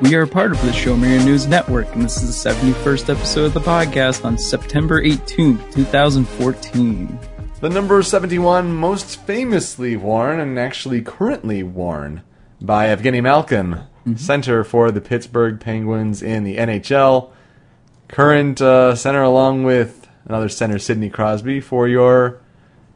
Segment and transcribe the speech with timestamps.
[0.00, 3.44] We are part of the Show Your News Network, and this is the 71st episode
[3.46, 7.18] of the podcast on September 18th, 2014.
[7.60, 12.22] The number 71 most famously worn and actually currently worn
[12.60, 14.14] by Evgeny Malkin, mm-hmm.
[14.14, 17.32] center for the Pittsburgh Penguins in the NHL.
[18.06, 22.40] Current uh, center along with another center, Sidney Crosby, for your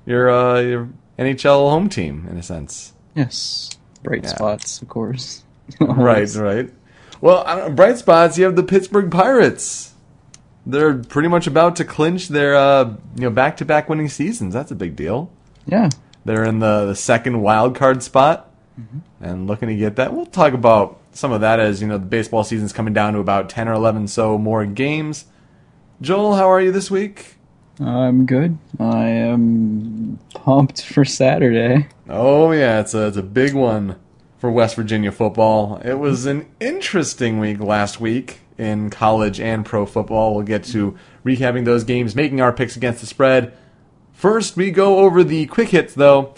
[0.06, 2.92] your uh, your NHL home team in a sense.
[3.16, 3.70] Yes,
[4.04, 4.28] bright yeah.
[4.28, 5.42] spots, of course.
[5.80, 6.70] right, right.
[7.22, 8.36] Well, bright spots.
[8.36, 9.94] You have the Pittsburgh Pirates.
[10.66, 14.52] They're pretty much about to clinch their uh, you know back to back winning seasons.
[14.52, 15.30] That's a big deal.
[15.64, 15.88] Yeah,
[16.24, 18.98] they're in the, the second wild card spot mm-hmm.
[19.24, 20.12] and looking to get that.
[20.12, 23.20] We'll talk about some of that as you know the baseball season's coming down to
[23.20, 25.26] about ten or eleven so more games.
[26.00, 27.36] Joel, how are you this week?
[27.78, 28.58] I'm good.
[28.80, 31.86] I am pumped for Saturday.
[32.08, 33.96] Oh yeah, it's a it's a big one
[34.42, 35.80] for West Virginia football.
[35.84, 40.34] It was an interesting week last week in college and pro football.
[40.34, 43.56] We'll get to recapping those games, making our picks against the spread.
[44.12, 46.34] First, we go over the quick hits though,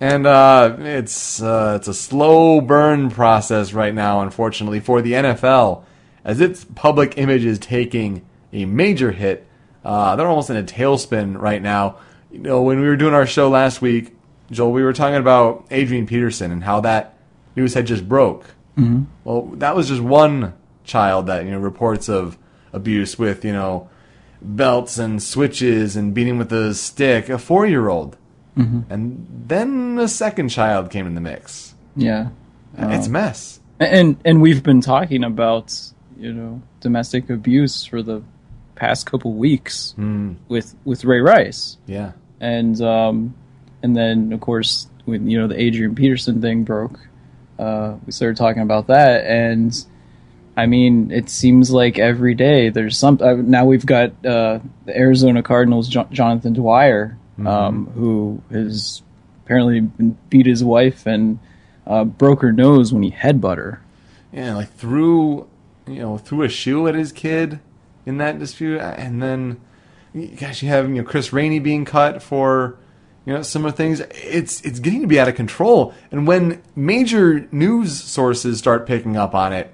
[0.00, 5.84] and uh, it's uh, it's a slow burn process right now, unfortunately, for the NFL,
[6.24, 8.24] as its public image is taking
[8.54, 9.46] a major hit.
[9.84, 11.98] Uh, they're almost in a tailspin right now.
[12.32, 14.16] You know, when we were doing our show last week,
[14.50, 17.13] Joel, we were talking about Adrian Peterson and how that
[17.56, 18.46] news had just broke.
[18.76, 19.04] Mm-hmm.
[19.24, 20.54] Well, that was just one
[20.84, 22.36] child that you know reports of
[22.72, 23.88] abuse with you know
[24.42, 27.28] belts and switches and beating with a stick.
[27.28, 28.16] A four year old,
[28.56, 28.80] mm-hmm.
[28.92, 31.74] and then a second child came in the mix.
[31.96, 32.28] Yeah,
[32.76, 33.60] it's a mess.
[33.80, 35.76] And and we've been talking about
[36.18, 38.22] you know domestic abuse for the
[38.74, 40.34] past couple weeks mm.
[40.48, 41.78] with with Ray Rice.
[41.86, 43.34] Yeah, and um,
[43.82, 46.98] and then of course when you know the Adrian Peterson thing broke,
[47.58, 49.84] uh, we started talking about that, and
[50.56, 53.18] I mean, it seems like every day there's some.
[53.20, 57.46] Uh, now we've got uh, the Arizona Cardinals, jo- Jonathan Dwyer, mm-hmm.
[57.46, 59.02] um, who has
[59.44, 59.80] apparently
[60.30, 61.38] beat his wife and
[61.86, 63.82] uh, broke her nose when he headbutt her.
[64.32, 65.48] Yeah, like threw,
[65.86, 67.60] you know, threw a shoe at his kid
[68.06, 69.60] in that dispute, and then,
[70.38, 72.78] gosh, you have you know Chris Rainey being cut for
[73.24, 75.94] you know some of things it's it's getting to be out of control.
[76.10, 79.72] And when major news sources start picking up on it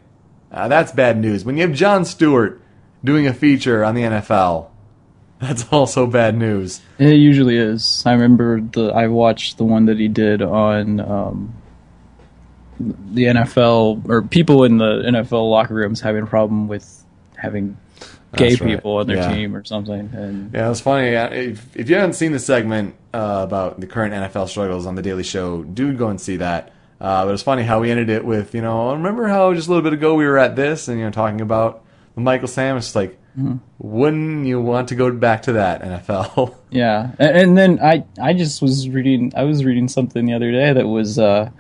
[0.52, 1.44] uh, that's bad news.
[1.44, 2.60] When you have jon stewart
[3.02, 4.68] doing a feature on the nfl
[5.40, 6.82] that's also bad news.
[6.98, 8.02] It usually is.
[8.04, 11.54] I remember the i watched the one that he did on um,
[12.78, 17.04] the nfl or people in the nfl locker rooms having a problem with
[17.36, 17.76] having
[18.36, 18.62] gay right.
[18.62, 19.32] people on their yeah.
[19.32, 20.10] team or something.
[20.12, 21.08] And yeah, it was funny.
[21.08, 25.02] If, if you haven't seen the segment uh, about the current NFL struggles on the
[25.02, 26.72] Daily Show, do go and see that.
[27.00, 29.70] Uh, but it's funny how we ended it with, you know, remember how just a
[29.70, 32.76] little bit ago we were at this and you know talking about Michael Sam.
[32.76, 33.56] It's like, mm-hmm.
[33.78, 36.56] wouldn't you want to go back to that NFL?
[36.72, 40.52] Yeah, and, and, then I I just was reading I was reading something the other
[40.52, 41.18] day that was.
[41.18, 41.50] Uh,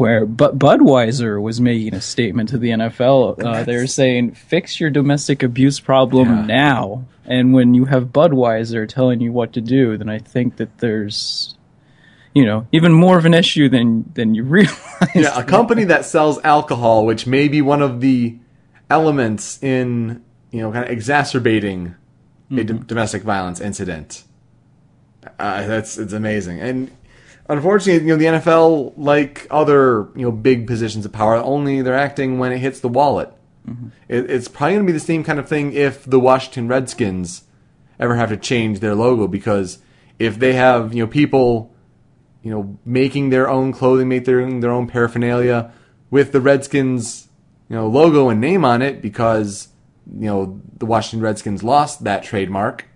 [0.00, 3.44] where but Budweiser was making a statement to the NFL.
[3.44, 6.46] Uh, they were saying, "Fix your domestic abuse problem yeah.
[6.46, 10.78] now." And when you have Budweiser telling you what to do, then I think that
[10.78, 11.54] there's,
[12.34, 14.78] you know, even more of an issue than than you realize.
[15.14, 18.38] Yeah, a company that sells alcohol, which may be one of the
[18.88, 21.88] elements in you know kind of exacerbating
[22.50, 22.58] mm-hmm.
[22.58, 24.24] a d- domestic violence incident.
[25.38, 26.90] Uh, that's it's amazing, and
[27.50, 31.94] unfortunately, you know, the NFL, like other you know big positions of power, only they're
[31.94, 33.32] acting when it hits the wallet.
[33.68, 33.88] Mm-hmm.
[34.08, 37.44] It, it's probably going to be the same kind of thing if the Washington Redskins
[37.98, 39.78] ever have to change their logo because
[40.18, 41.74] if they have you know people
[42.42, 45.72] you know making their own clothing, make their their own paraphernalia
[46.10, 47.28] with the Redskins
[47.68, 49.68] you know logo and name on it because
[50.06, 52.86] you know the Washington Redskins lost that trademark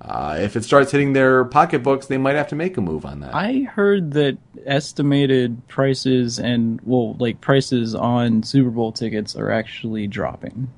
[0.00, 3.20] uh, if it starts hitting their pocketbooks, they might have to make a move on
[3.20, 3.34] that.
[3.34, 10.06] I heard that estimated prices and well, like prices on Super Bowl tickets are actually
[10.06, 10.68] dropping.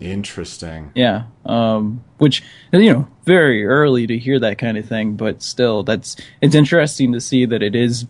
[0.00, 0.92] Interesting.
[0.94, 1.24] Yeah.
[1.44, 6.16] Um, which you know, very early to hear that kind of thing, but still, that's
[6.40, 8.06] it's interesting to see that it is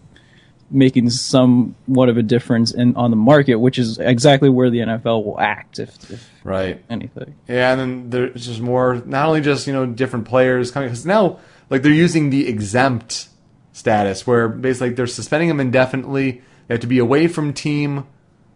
[0.70, 5.25] making somewhat of a difference in on the market, which is exactly where the NFL
[5.25, 6.82] will act if, if Right.
[6.91, 7.35] anything.
[7.49, 9.03] Yeah, and then there's just more.
[9.06, 11.38] Not only just you know different players coming because now
[11.70, 13.29] like they're using the exempt
[13.73, 16.43] status where basically they're suspending them indefinitely.
[16.67, 18.06] They have to be away from team,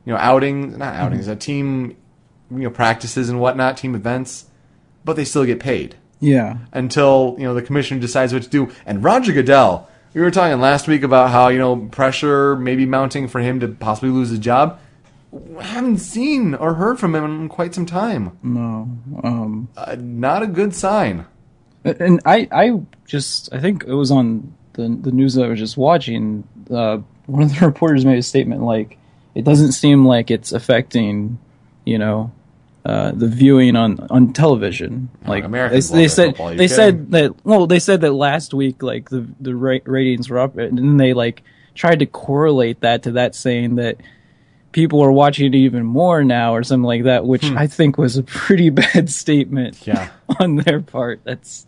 [0.05, 1.03] you know, outings not mm-hmm.
[1.03, 1.97] outings, a team,
[2.51, 4.47] you know, practices and whatnot, team events,
[5.05, 6.59] but they still get paid Yeah.
[6.73, 8.71] until you know the commissioner decides what to do.
[8.85, 13.29] And Roger Goodell, we were talking last week about how you know pressure maybe mounting
[13.29, 14.79] for him to possibly lose his job.
[15.59, 18.37] I haven't seen or heard from him in quite some time.
[18.43, 18.89] No.
[19.25, 21.25] Um, Uh, not a good sign.
[21.85, 25.59] and I, I just, I think it was on the the news that I was
[25.59, 26.45] just watching.
[26.71, 28.99] Uh, one of the reporters made a statement like,
[29.35, 31.39] "It doesn't seem like it's affecting,
[31.87, 32.31] you know,
[32.85, 36.69] uh, the viewing on on television." Like Americans they, they said, they kidding?
[36.69, 37.35] said that.
[37.45, 40.97] Well, they said that last week, like the the ra- ratings were up, and then
[40.97, 41.43] they like
[41.75, 43.97] tried to correlate that to that, saying that
[44.73, 48.17] people are watching it even more now or something like that, which I think was
[48.17, 49.91] a pretty bad statement Hmm.
[49.91, 50.09] Yeah.
[50.41, 51.21] on their part.
[51.25, 51.67] That's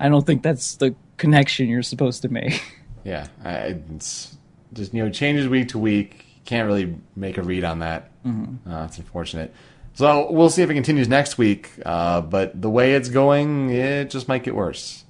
[0.00, 2.62] I don't think that's the connection you're supposed to make.
[3.04, 4.36] Yeah, I, it's
[4.72, 6.24] just you know changes week to week.
[6.44, 8.12] Can't really make a read on that.
[8.24, 9.52] Uh, it's unfortunate.
[9.94, 11.70] So we'll see if it continues next week.
[11.84, 15.04] Uh, but the way it's going, it just might get worse.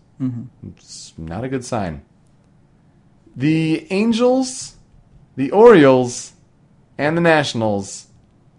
[0.77, 2.03] It's not a good sign.
[3.35, 4.77] The Angels,
[5.37, 6.33] the Orioles,
[6.99, 8.09] and the Nationals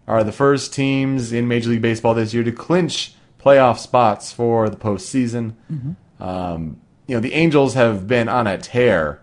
[0.07, 4.69] are the first teams in Major League Baseball this year to clinch playoff spots for
[4.69, 5.53] the postseason.
[6.19, 9.21] Um, you know, the Angels have been on a tear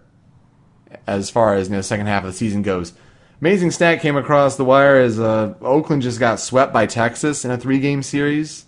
[1.07, 2.93] as far as you know, the second half of the season goes.
[3.41, 7.51] Amazing stat came across the wire as uh, Oakland just got swept by Texas in
[7.51, 8.67] a three-game series.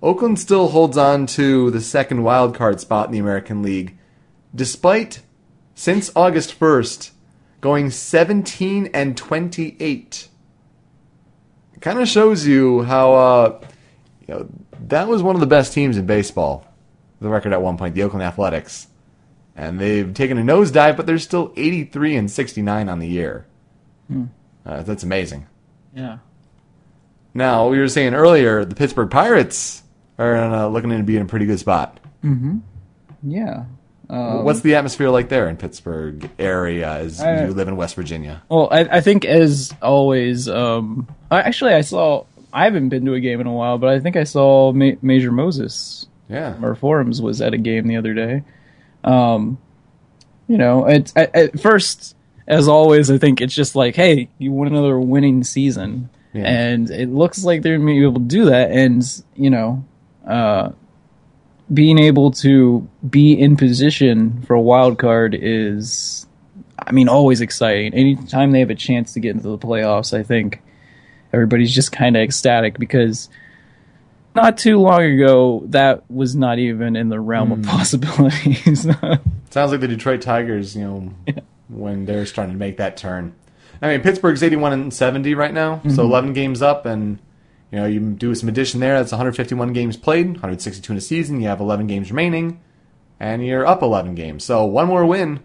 [0.00, 3.98] Oakland still holds on to the second wild card spot in the American League,
[4.54, 5.22] despite
[5.74, 7.10] since August 1st
[7.60, 10.28] going 17 and 28.
[11.74, 13.60] It kind of shows you how uh,
[14.28, 14.48] you know
[14.86, 16.64] that was one of the best teams in baseball.
[17.20, 18.86] The record at one point, the Oakland Athletics,
[19.56, 23.47] and they've taken a nosedive, but they're still 83 and 69 on the year.
[24.10, 25.46] Uh, that's amazing.
[25.94, 26.18] Yeah.
[27.34, 29.82] Now, we were saying earlier, the Pittsburgh Pirates
[30.18, 32.00] are uh, looking to be in a pretty good spot.
[32.24, 32.58] Mm-hmm.
[33.22, 33.64] Yeah.
[34.08, 38.42] What's the atmosphere like there in Pittsburgh area as I- you live in West Virginia?
[38.48, 42.24] Well, I, I think as always, um, I, actually I saw.
[42.50, 44.92] I haven't been to a game in a while, but I think I saw Ma-
[45.02, 46.56] Major Moses Yeah.
[46.62, 48.42] or Forums was at a game the other day.
[49.04, 49.58] Um,
[50.48, 52.16] you know, it's at, at first,
[52.48, 56.44] as always, I think it's just like, hey, you want another winning season, Yeah.
[56.48, 58.70] and it looks like they're gonna be able to do that.
[58.72, 59.04] And
[59.36, 59.84] you know,
[60.26, 60.70] uh,
[61.72, 66.26] being able to be in position for a wild card is,
[66.78, 67.92] I mean, always exciting.
[67.94, 70.60] Anytime they have a chance to get into the playoffs, I think
[71.32, 73.28] everybody's just kind of ecstatic because
[74.34, 78.82] not too long ago that was not even in the realm of possibilities.
[79.50, 81.12] Sounds like the Detroit Tigers, you know,
[81.68, 83.34] when they're starting to make that turn.
[83.80, 86.00] I mean, Pittsburgh's 81 and 70 right now, so mm-hmm.
[86.00, 87.18] 11 games up, and
[87.70, 88.98] you know, you do some addition there.
[88.98, 91.40] That's 151 games played, 162 in a season.
[91.40, 92.60] You have 11 games remaining,
[93.20, 94.44] and you're up 11 games.
[94.44, 95.40] So one more win,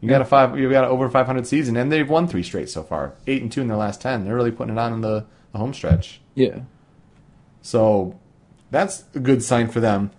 [0.00, 0.58] you got a five.
[0.58, 3.50] You got an over 500 season, and they've won three straight so far, eight and
[3.50, 4.24] two in their last 10.
[4.24, 6.20] They're really putting it on in the, the home stretch.
[6.34, 6.60] yeah.
[7.62, 8.18] So
[8.72, 10.10] that's a good sign for them.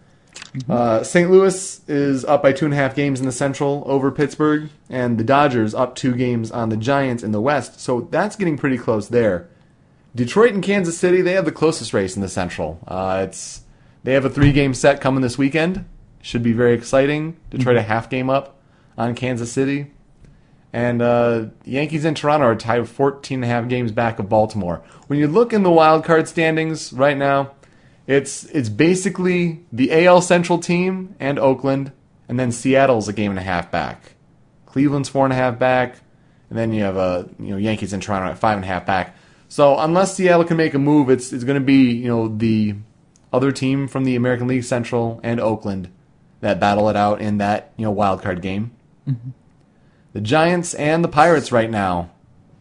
[0.69, 1.31] Uh, St.
[1.31, 5.17] Louis is up by two and a half games in the Central over Pittsburgh, and
[5.17, 7.79] the Dodgers up two games on the Giants in the West.
[7.79, 9.47] So that's getting pretty close there.
[10.15, 12.79] Detroit and Kansas City, they have the closest race in the Central.
[12.87, 13.61] Uh, it's
[14.03, 15.85] they have a three-game set coming this weekend.
[16.21, 17.37] Should be very exciting.
[17.49, 18.57] Detroit a half game up
[18.97, 19.91] on Kansas City.
[20.71, 24.83] And uh, Yankees and Toronto are tied 14 and a half games back of Baltimore.
[25.07, 27.51] When you look in the wild card standings right now,
[28.07, 31.91] it's it's basically the AL Central team and Oakland,
[32.27, 34.15] and then Seattle's a game and a half back.
[34.65, 35.97] Cleveland's four and a half back,
[36.49, 38.85] and then you have uh, you know Yankees and Toronto at five and a half
[38.85, 39.15] back.
[39.47, 42.75] So unless Seattle can make a move, it's it's going to be you know the
[43.31, 45.89] other team from the American League Central and Oakland
[46.41, 48.71] that battle it out in that you know wild card game.
[50.13, 52.11] The Giants and the Pirates right now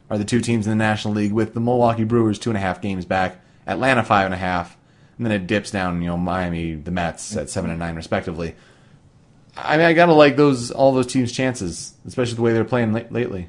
[0.09, 2.61] are the two teams in the National League, with the Milwaukee Brewers two and a
[2.61, 4.77] half games back, Atlanta five and a half,
[5.23, 6.03] and then it dips down.
[6.03, 8.55] You know, Miami, the Mets at seven and nine respectively.
[9.57, 12.93] I mean, I gotta like those all those teams' chances, especially the way they're playing
[12.93, 13.49] late, lately.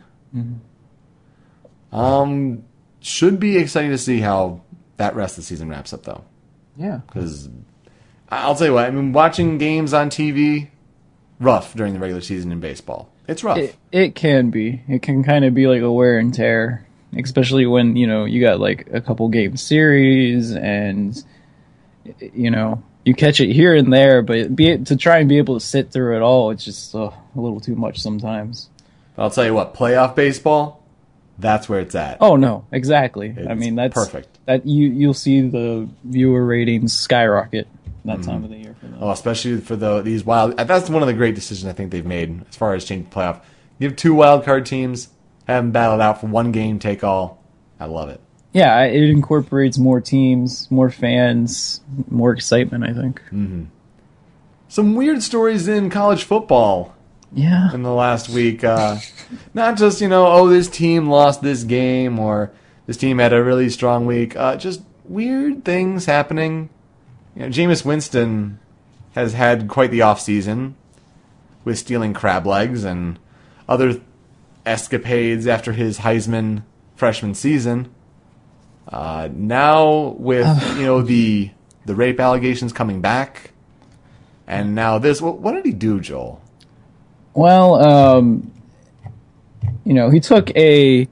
[1.91, 2.63] Um,
[2.99, 4.61] should be exciting to see how
[4.97, 6.23] that rest of the season wraps up, though,
[6.77, 7.01] Yeah.
[7.07, 7.49] because
[8.29, 8.85] I'll tell you what.
[8.85, 10.69] I mean, watching games on TV,
[11.39, 13.09] rough during the regular season in baseball.
[13.27, 13.57] It's rough.
[13.57, 14.81] It, it can be.
[14.87, 16.85] It can kind of be like a wear and tear,
[17.17, 21.23] especially when you know you got like a couple game series and
[22.19, 25.59] you know you catch it here and there, but be to try and be able
[25.59, 28.69] to sit through it all, it's just uh, a little too much sometimes.
[29.17, 30.83] I'll tell you what, playoff baseball,
[31.37, 32.17] that's where it's at.
[32.21, 33.35] Oh no, exactly.
[33.49, 34.39] I mean that's perfect.
[34.45, 37.67] That you you'll see the viewer ratings skyrocket
[38.05, 38.97] that time of the year for them.
[38.99, 40.57] Oh, especially for the these wild.
[40.57, 43.15] That's one of the great decisions I think they've made as far as changing the
[43.15, 43.41] playoff.
[43.79, 45.09] You have two wild card teams,
[45.47, 47.43] have them battled out for one game, take all.
[47.79, 48.21] I love it.
[48.53, 52.83] Yeah, it incorporates more teams, more fans, more excitement.
[52.83, 53.21] I think.
[54.67, 56.95] Some weird stories in college football
[57.31, 57.73] Yeah.
[57.73, 58.63] in the last week.
[58.63, 58.97] Uh,
[59.53, 62.51] not just you know, oh, this team lost this game or
[62.85, 64.35] this team had a really strong week.
[64.35, 66.69] Uh, just weird things happening.
[67.35, 68.59] You know, Jameis Winston
[69.15, 70.75] has had quite the off season
[71.65, 73.17] with stealing crab legs and
[73.69, 73.99] other
[74.65, 76.63] escapades after his Heisman
[76.95, 77.89] freshman season.
[78.87, 81.51] Uh, now with you know the
[81.85, 83.51] the rape allegations coming back,
[84.47, 85.21] and now this.
[85.21, 86.41] What, what did he do, Joel?
[87.33, 88.51] Well, um,
[89.85, 91.07] you know, he took a.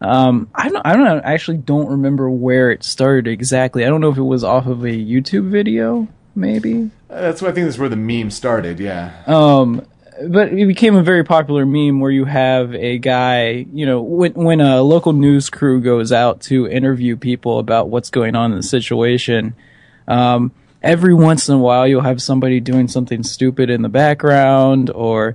[0.00, 0.86] Um, I don't.
[0.86, 1.06] I don't.
[1.24, 3.84] I actually don't remember where it started exactly.
[3.84, 6.90] I don't know if it was off of a YouTube video, maybe.
[7.08, 7.66] That's what I think.
[7.66, 8.78] That's where the meme started.
[8.78, 9.22] Yeah.
[9.26, 9.86] Um,
[10.26, 14.32] but it became a very popular meme where you have a guy, you know, when
[14.34, 18.56] when a local news crew goes out to interview people about what's going on in
[18.56, 19.54] the situation,
[20.06, 24.90] um, every once in a while you'll have somebody doing something stupid in the background
[24.90, 25.34] or,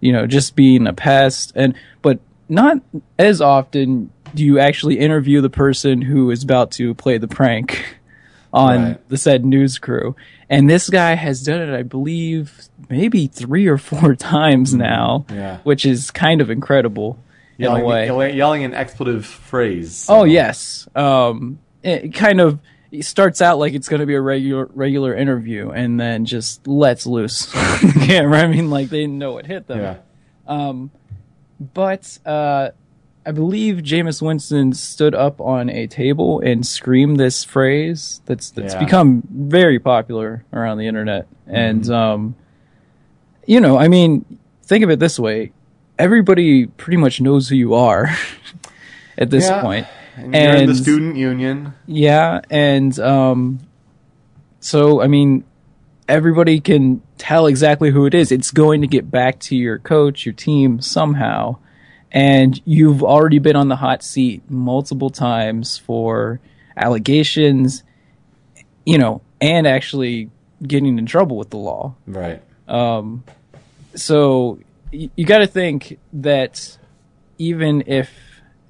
[0.00, 2.78] you know, just being a pest, and but not
[3.18, 7.98] as often do you actually interview the person who is about to play the prank
[8.52, 9.08] on Right.
[9.08, 10.14] the said news crew.
[10.52, 15.58] And this guy has done it, I believe, maybe three or four times now, Yeah.
[15.64, 17.18] which is kind of incredible
[17.58, 18.06] in Yelling, a way.
[18.06, 20.06] yelling, yelling an expletive phrase.
[20.08, 22.58] Oh yes, um, it kind of
[22.90, 26.66] it starts out like it's going to be a regular regular interview, and then just
[26.66, 28.40] lets loose the camera.
[28.40, 29.78] I mean, like they didn't know what hit them.
[29.80, 29.96] Yeah.
[30.46, 30.90] Um,
[31.74, 32.70] But uh,
[33.24, 38.74] I believe Jameis Winston stood up on a table and screamed this phrase that's that's
[38.74, 38.80] Yeah.
[38.80, 41.28] become very popular around the internet.
[41.46, 42.34] And um,
[43.46, 44.24] you know, I mean,
[44.64, 45.52] think of it this way:
[45.98, 48.10] everybody pretty much knows who you are
[49.18, 49.60] at this Yeah.
[49.60, 49.86] point.
[50.16, 51.72] And, you're in the student union.
[51.86, 53.60] Yeah, and um,
[54.60, 55.44] so I mean,
[56.08, 58.30] everybody can tell exactly who it is.
[58.32, 61.56] It's going to get back to your coach, your team somehow,
[62.12, 66.38] and you've already been on the hot seat multiple times for
[66.76, 67.82] allegations,
[68.84, 70.30] you know, and actually
[70.62, 71.94] getting in trouble with the law.
[72.06, 72.40] Right.
[72.68, 73.24] Um,
[73.94, 74.58] So
[74.92, 76.78] y- you got to think that
[77.38, 78.10] even if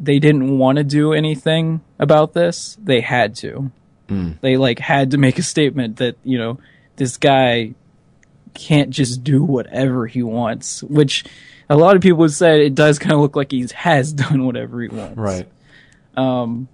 [0.00, 3.70] they didn't want to do anything about this, they had to.
[4.42, 6.58] They like had to make a statement that you know
[6.96, 7.72] this guy
[8.52, 11.24] can't just do whatever he wants, which
[11.72, 14.80] a lot of people say it does kind of look like he has done whatever
[14.82, 15.16] he wants.
[15.16, 15.48] Right.
[16.16, 16.68] Um,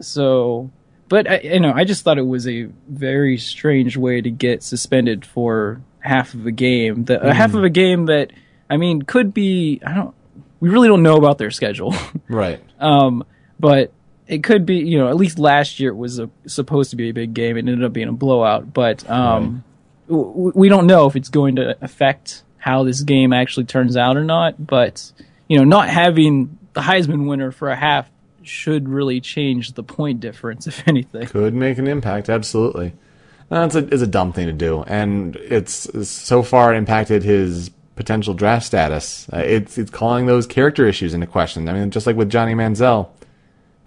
[0.00, 0.70] So,
[1.08, 4.62] but I, you know, I just thought it was a very strange way to get
[4.62, 7.04] suspended for half of a game.
[7.04, 8.32] The uh, half of a game that
[8.68, 9.80] I mean could be.
[9.84, 10.14] I don't.
[10.60, 11.94] We really don't know about their schedule,
[12.28, 12.60] Right.
[12.78, 13.24] um,
[13.58, 13.92] but
[14.28, 14.76] it could be.
[14.76, 17.56] You know, at least last year it was a, supposed to be a big game.
[17.56, 19.64] It ended up being a blowout, but um,
[20.08, 23.96] w- w- we don't know if it's going to affect how this game actually turns
[23.96, 24.64] out or not.
[24.64, 25.10] But
[25.48, 28.08] you know, not having the Heisman winner for a half
[28.42, 31.26] should really change the point difference, if anything.
[31.26, 32.28] Could make an impact.
[32.28, 32.92] Absolutely.
[33.48, 37.68] That's a, it's a dumb thing to do, and it's, it's so far impacted his
[37.96, 39.28] potential draft status.
[39.32, 41.68] Uh, it's it's calling those character issues into question.
[41.68, 43.10] I mean, just like with Johnny Manziel,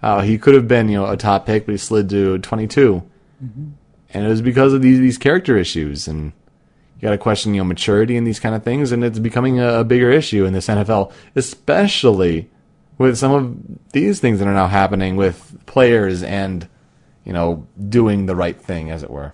[0.02, 3.02] uh, he could have been you know a top pick, but he slid to 22,
[3.40, 6.06] and it was because of these these character issues.
[6.06, 6.32] And
[6.96, 9.60] you got to question you know maturity and these kind of things, and it's becoming
[9.60, 12.48] a, a bigger issue in this NFL, especially
[12.98, 13.56] with some of
[13.92, 16.68] these things that are now happening with players and
[17.24, 19.32] you know doing the right thing, as it were.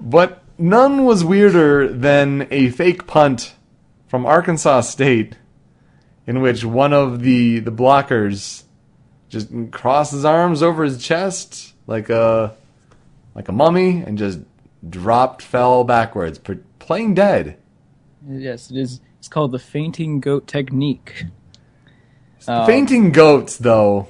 [0.00, 3.54] But none was weirder than a fake punt
[4.06, 5.36] from Arkansas State,
[6.26, 8.64] in which one of the the blockers
[9.28, 12.54] just crosses arms over his chest like a
[13.34, 14.40] like a mummy and just
[14.88, 16.40] dropped, fell backwards,
[16.78, 17.56] playing dead.
[18.26, 19.00] Yes, it is.
[19.18, 21.24] It's called the fainting goat technique.
[22.48, 24.08] Um, Fainting goats, though,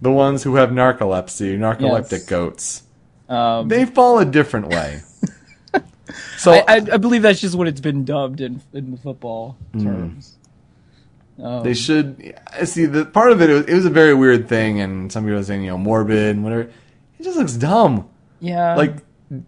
[0.00, 2.24] the ones who have narcolepsy, narcoleptic Yes.
[2.24, 2.82] goats,
[3.28, 5.02] Um, they fall a different way.
[6.38, 9.56] So I, I, I believe that's just what it's been dubbed in in the football
[9.72, 9.84] Hmm.
[9.84, 10.36] terms.
[11.42, 13.50] Um, They should I see the part of it.
[13.50, 15.78] It was, it was a very weird thing, and some people are saying you know
[15.78, 16.62] morbid and whatever.
[17.18, 18.08] It just looks dumb.
[18.40, 18.98] yeah, Like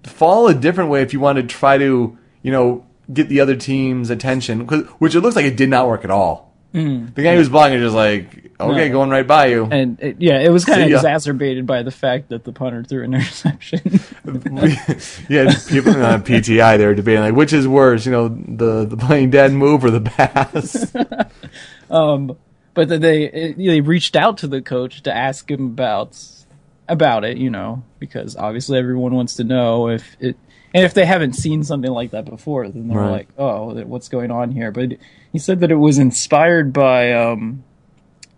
[0.05, 3.57] fall a different way if you want to try to you know get the other
[3.57, 4.67] team's attention,
[4.99, 6.47] which it looks like it did not work at all.
[6.73, 8.93] The guy who was blocking is just like okay, No.
[8.93, 9.65] going right by you.
[9.71, 13.03] and it, yeah, it was kind of exacerbated by the fact that the punter threw
[13.03, 13.81] an interception.
[15.29, 18.97] yeah, people on PTI they were debating like which is worse, you know, the the
[18.97, 20.95] playing dead move or the pass.
[21.91, 22.37] um,
[22.75, 26.15] but they they reached out to the coach to ask him about
[26.89, 30.37] about it, you know, because obviously everyone wants to know if it
[30.75, 33.11] and if they haven't seen something like that before, then they're Right.
[33.11, 34.93] like, "Oh, what's going on here?" But
[35.33, 37.65] he said that it was inspired by um,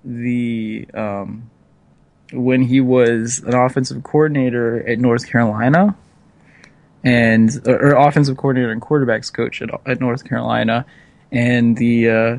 [0.04, 1.50] the um,
[2.32, 5.96] when he was an offensive coordinator at North Carolina,
[7.02, 10.86] and or, or offensive coordinator and quarterbacks coach at, at North Carolina,
[11.32, 12.38] and the uh,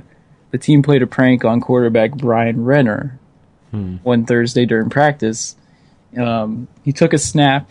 [0.52, 3.18] the team played a prank on quarterback Bryn Renner
[4.04, 5.56] one Thursday during practice.
[6.18, 7.70] Um, he took a snap,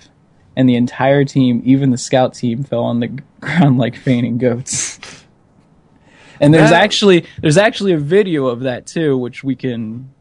[0.56, 3.08] and the entire team, even the scout team, fell on the
[3.40, 4.98] ground like fainting goats.
[6.40, 10.12] and there's That- actually there's actually a video of that too, which we can.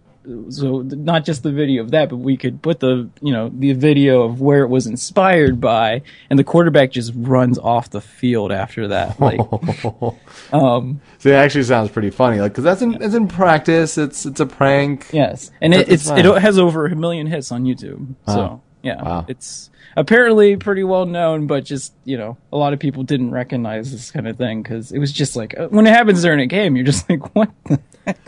[0.50, 3.74] So not just the video of that, but we could put the you know the
[3.74, 8.51] video of where it was inspired by, and the quarterback just runs off the field
[8.51, 9.19] after that.
[9.19, 9.39] Like,
[10.53, 13.98] um, So it actually sounds pretty funny, like because that's in it's in practice.
[13.98, 15.07] It's it's a prank.
[15.12, 18.15] Yes, and it, it's it has over a million hits on YouTube.
[18.27, 18.33] Wow.
[18.36, 19.25] So yeah, Wow.
[19.27, 23.91] it's apparently pretty well known, but just you know, a lot of people didn't recognize
[23.91, 26.45] this kind of thing because it was just like uh, when it happens during a
[26.48, 27.50] game, you're just like, what?
[27.65, 28.19] The heck?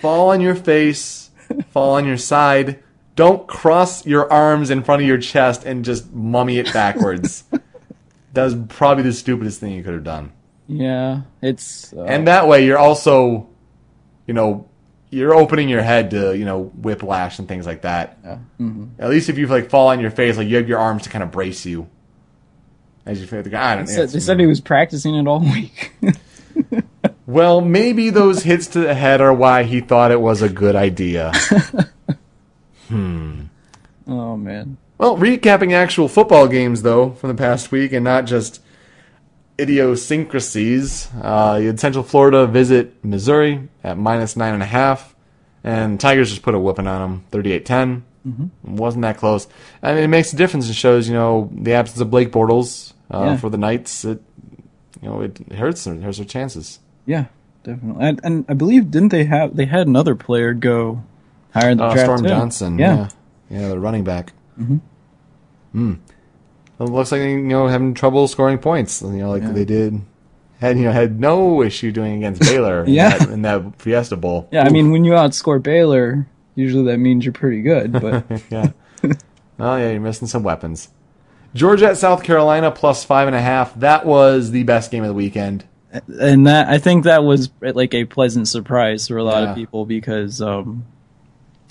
[0.00, 1.25] Fall on your face,
[1.70, 2.82] fall on your side.
[3.14, 7.44] Don't cross your arms in front of your chest and just mummy it backwards.
[8.34, 10.32] that was probably the stupidest thing you could have done.
[10.68, 13.48] Yeah, it's uh, And that way, you're also,
[14.26, 14.68] you know,
[15.10, 18.18] you're opening your head to you know whiplash and things like that.
[18.24, 18.38] yeah.
[18.60, 18.90] Mhm.
[18.98, 21.08] At least if you like fall on your face, like you have your arms to
[21.08, 21.88] kind of brace you
[23.06, 23.72] as you feel the guy.
[23.72, 24.06] I don't They know.
[24.06, 25.92] said, they said he was practicing it all week.
[27.26, 30.76] Well, maybe those hits to the head are why he thought it was a good
[30.76, 31.32] idea.
[32.88, 33.46] Hmm.
[34.06, 38.60] Oh man, well, recapping actual football games though from the past week, and not just
[39.58, 41.08] idiosyncrasies.
[41.20, 45.16] Uh, you had Central Florida visit Missouri at minus nine and a half,
[45.64, 48.02] and Tigers just put a whooping on them, 38-10.
[48.26, 48.76] Mm-hmm.
[48.76, 49.48] Wasn't that close.
[49.82, 50.68] I mean, it makes a difference.
[50.68, 53.36] It shows, you know, the absence of Blake Bortles uh, Yeah.
[53.36, 54.04] for the Knights.
[54.04, 54.20] It,
[55.02, 55.98] you know, it hurts them.
[55.98, 56.78] It hurts their chances.
[57.06, 57.26] Yeah,
[57.64, 58.04] definitely.
[58.04, 61.02] And, and I believe didn't they have they had another player go
[61.54, 62.06] higher in the Uh, draft?
[62.06, 62.28] Storm too?
[62.28, 62.78] Johnson.
[62.78, 63.08] Yeah.
[63.50, 63.60] Yeah.
[63.60, 64.32] Yeah, the running back.
[64.60, 64.76] Mm-hmm.
[65.72, 65.94] Hmm.
[66.78, 69.00] Well, looks like you know having trouble scoring points.
[69.02, 69.52] You know, like Yeah.
[69.52, 70.00] they did.
[70.60, 72.84] Had you know had no issue doing against Baylor.
[72.86, 73.12] Yeah.
[73.14, 74.48] In that, in that Fiesta Bowl.
[74.50, 77.92] Yeah, I mean, when you outscore Baylor, usually that means you're pretty good.
[77.92, 78.70] But yeah.
[79.60, 80.88] oh yeah, you're missing some weapons.
[81.54, 83.74] Georgia at South Carolina plus five and a half.
[83.76, 85.64] That was the best game of the weekend.
[86.08, 89.50] And that I think that was like a pleasant surprise for a lot Yeah.
[89.50, 90.84] of people because um,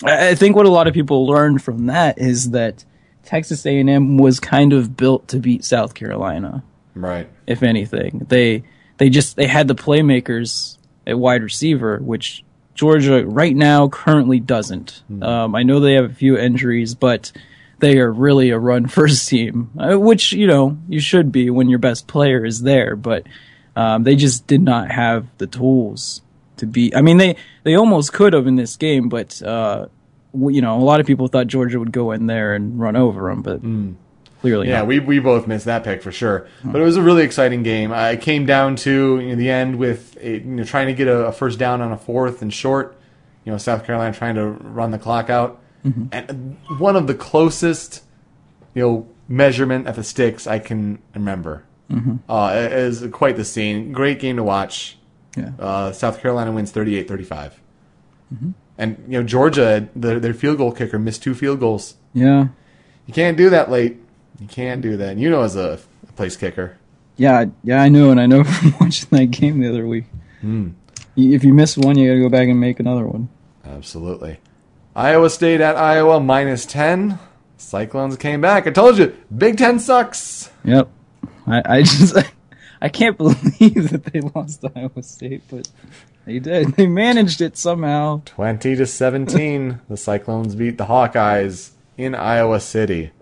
[0.04, 2.84] I I think what a lot of people learned from that is that
[3.24, 6.62] Texas A&M was kind of built to beat South Carolina.
[6.94, 7.28] Right.
[7.46, 8.62] If anything, they
[8.98, 15.02] they just they had the playmakers at wide receiver, which Georgia right now currently doesn't.
[15.22, 17.32] Um, I know they have a few injuries, but
[17.78, 21.68] they are really a run first team, uh, which you know you should be when
[21.68, 22.96] your best player is there.
[22.96, 23.24] But
[23.76, 26.22] um, they just did not have the tools
[26.56, 26.94] to be.
[26.94, 29.86] I mean, they they almost could have in this game, but uh,
[30.32, 33.28] you know a lot of people thought Georgia would go in there and run over
[33.28, 33.60] them, but
[34.40, 34.86] clearly Yeah, not.
[34.86, 36.46] we we both missed that pick for sure.
[36.64, 37.92] But it was a really exciting game.
[37.92, 41.26] It came down to in the end with a, you know, trying to get a,
[41.26, 42.96] a first down on a fourth and short.
[43.44, 48.02] You know, South Carolina trying to run the clock out, and one of the closest,
[48.74, 51.62] you know, measurement at the sticks I can remember.
[52.28, 53.92] Uh, it is quite the scene.
[53.92, 54.98] Great game to watch.
[55.36, 55.50] Yeah.
[55.58, 57.52] Uh, South Carolina wins 38-35.
[58.78, 61.94] And you know Georgia, their, their field goal kicker missed two field goals.
[62.12, 62.48] yeah.
[63.06, 63.98] You can't do that late.
[64.40, 65.10] You can't do that.
[65.10, 66.76] And you know, as a, a place kicker,
[67.16, 70.04] Yeah, yeah, I know, and I know from watching that game the other week.
[70.42, 70.72] Y-
[71.16, 73.28] If you miss one, you got to go back and make another one.
[73.64, 74.40] absolutely.
[74.96, 77.18] Iowa State at Iowa minus ten.
[77.58, 78.66] Cyclones came back.
[78.66, 80.50] I told you, Big Ten sucks.
[80.64, 80.88] Yep.
[81.46, 82.16] I, I just
[82.80, 85.68] I can't believe that they lost to Iowa State, but
[86.26, 86.74] they did.
[86.74, 88.22] They managed it somehow.
[88.24, 89.80] Twenty to seventeen.
[89.88, 93.12] the Cyclones beat the Hawkeyes in Iowa City.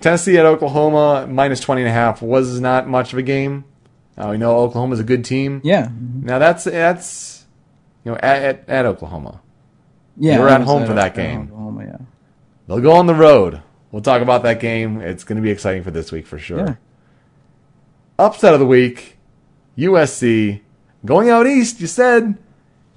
[0.00, 3.64] Tennessee at Oklahoma minus 20 and a half was not much of a game.
[4.16, 5.60] Uh, we know Oklahoma's a good team.
[5.64, 7.46] Yeah, Now that's that's
[8.04, 9.40] you know at, at, at Oklahoma.
[10.16, 10.36] yeah.
[10.36, 11.42] You're at home for that game.
[11.52, 11.96] Oklahoma, yeah.
[12.68, 13.62] They'll go on the road.
[13.90, 15.00] We'll talk about that game.
[15.00, 16.58] It's going to be exciting for this week for sure.
[16.58, 16.74] Yeah.
[18.18, 19.16] Upset of the week,
[19.76, 20.60] USC
[21.04, 21.80] going out east.
[21.80, 22.36] You said,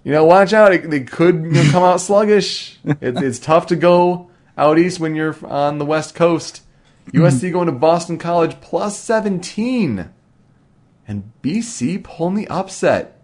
[0.04, 0.74] you know, watch out.
[0.74, 2.80] It, they could you know, come out sluggish.
[2.84, 6.64] It, it's tough to go out east when you're on the west coast.
[7.10, 7.52] USC mm-hmm.
[7.52, 10.10] going to Boston College plus 17,
[11.08, 13.20] and BC pulling the upset.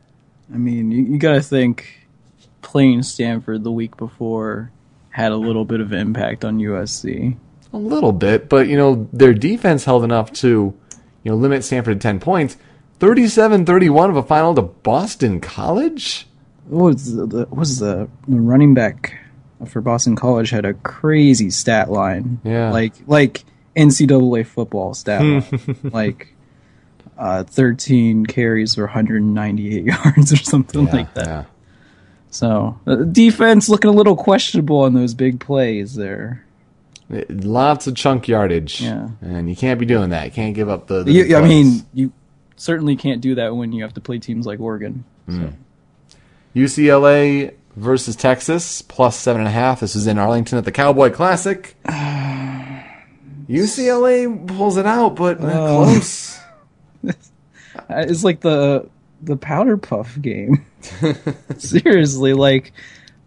[0.54, 2.08] I mean, you, you got to think
[2.62, 4.72] playing Stanford the week before
[5.10, 7.38] had a little bit of impact on USC.
[7.74, 10.74] A little bit, but you know their defense held enough to,
[11.24, 12.58] you know, limit Stanford to ten points.
[13.00, 16.26] 37-31 of a final to Boston College.
[16.66, 19.20] What was the, the what was the, the running back
[19.66, 22.40] for Boston College had a crazy stat line.
[22.44, 22.72] Yeah.
[22.72, 23.44] like like
[23.76, 25.80] NCAA football stat line.
[25.94, 26.34] like
[27.18, 31.28] uh, 13 carries for 198 yards or something like that.
[31.28, 31.44] Yeah.
[32.30, 36.46] So uh, defense looking a little questionable on those big plays there.
[37.10, 38.82] Lots of chunk yardage.
[38.82, 39.10] Yeah.
[39.22, 40.26] And you can't be doing that.
[40.26, 41.04] You can't give up the.
[41.04, 42.12] the You, I mean, you
[42.58, 45.06] certainly can't do that when you have to play teams like Oregon.
[45.30, 45.54] So.
[46.56, 49.80] UCLA versus Texas plus seven and a half.
[49.82, 51.76] This is in Arlington at the Cowboy Classic.
[53.50, 55.84] UCLA pulls it out, but Oh.
[55.86, 56.38] close.
[57.08, 57.12] Uh,
[57.90, 58.90] It's like the
[59.22, 60.66] the powder puff game.
[61.58, 62.74] Seriously, like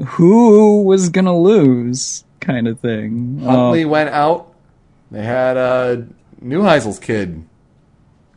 [0.04, 3.40] who was gonna lose, kind of thing.
[3.44, 4.53] Hundley Uh, went out.
[5.11, 5.96] They had a uh,
[6.44, 7.44] Neuheisel's kid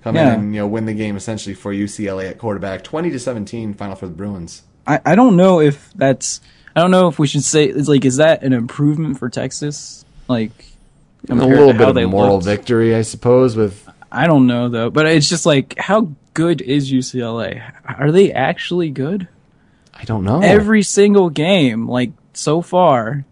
[0.04, 0.34] come Yeah.
[0.34, 3.74] in and you know win the game essentially for UCLA at quarterback, twenty to seventeen,
[3.74, 4.64] final for the Bruins.
[4.88, 6.42] I I don't know if that's.
[6.76, 10.04] I don't know if we should say it's like is that an improvement for Texas?
[10.28, 10.66] Like
[11.30, 12.46] A little bit of they moral looked?
[12.46, 13.56] victory, I suppose.
[13.56, 17.62] With I don't know though, but it's just like how good is UCLA?
[17.86, 19.28] Are they actually good?
[19.94, 23.24] I don't know Every single game, like so far,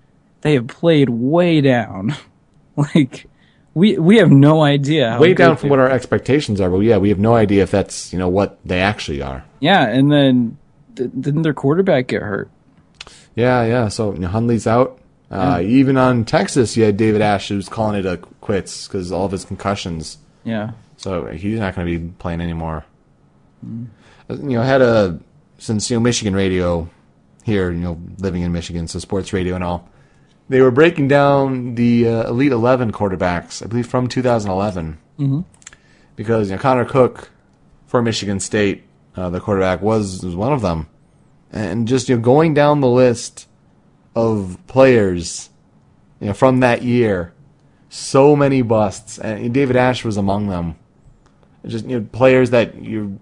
[0.41, 2.15] they have played way down.
[2.75, 3.27] like
[3.73, 5.11] we we have no idea.
[5.11, 6.69] How way down from what our expectations are.
[6.69, 9.43] But yeah, we have no idea if that's you know what they actually are.
[9.59, 10.57] Yeah, and then
[10.95, 12.49] th- didn't their quarterback get hurt?
[13.35, 13.87] Yeah, yeah.
[13.87, 14.97] So you know, Hundley's out.
[15.29, 19.25] Uh, Even on Texas, you had David Ash who's calling it a quits because all
[19.25, 20.17] of his concussions.
[20.43, 22.83] Yeah, So he's not going to be playing anymore.
[23.63, 25.19] Uh, You know, I had a
[25.57, 26.89] since you know Michigan radio
[27.43, 29.87] here, you know, living in Michigan, so sports radio and all.
[30.51, 35.41] They were breaking down the uh, Elite Eleven quarterbacks, I believe, from 2011, mm-hmm.
[36.17, 37.31] because you know Connor Cook
[37.87, 38.83] for Michigan State,
[39.15, 40.87] uh, the quarterback was was one of them,
[41.53, 43.47] and just you know going down the list
[44.13, 45.51] of players,
[46.19, 47.31] you know, from that year,
[47.87, 50.75] so many busts, and David Ash was among them.
[51.65, 53.21] Just you know, players that you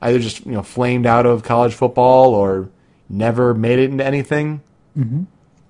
[0.00, 2.70] either just you know flamed out of college football or
[3.08, 4.62] never made it into anything.
[4.96, 5.24] Mm-hmm.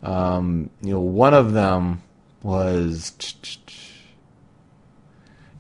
[0.09, 2.03] Um, you know, one of them
[2.43, 3.13] was,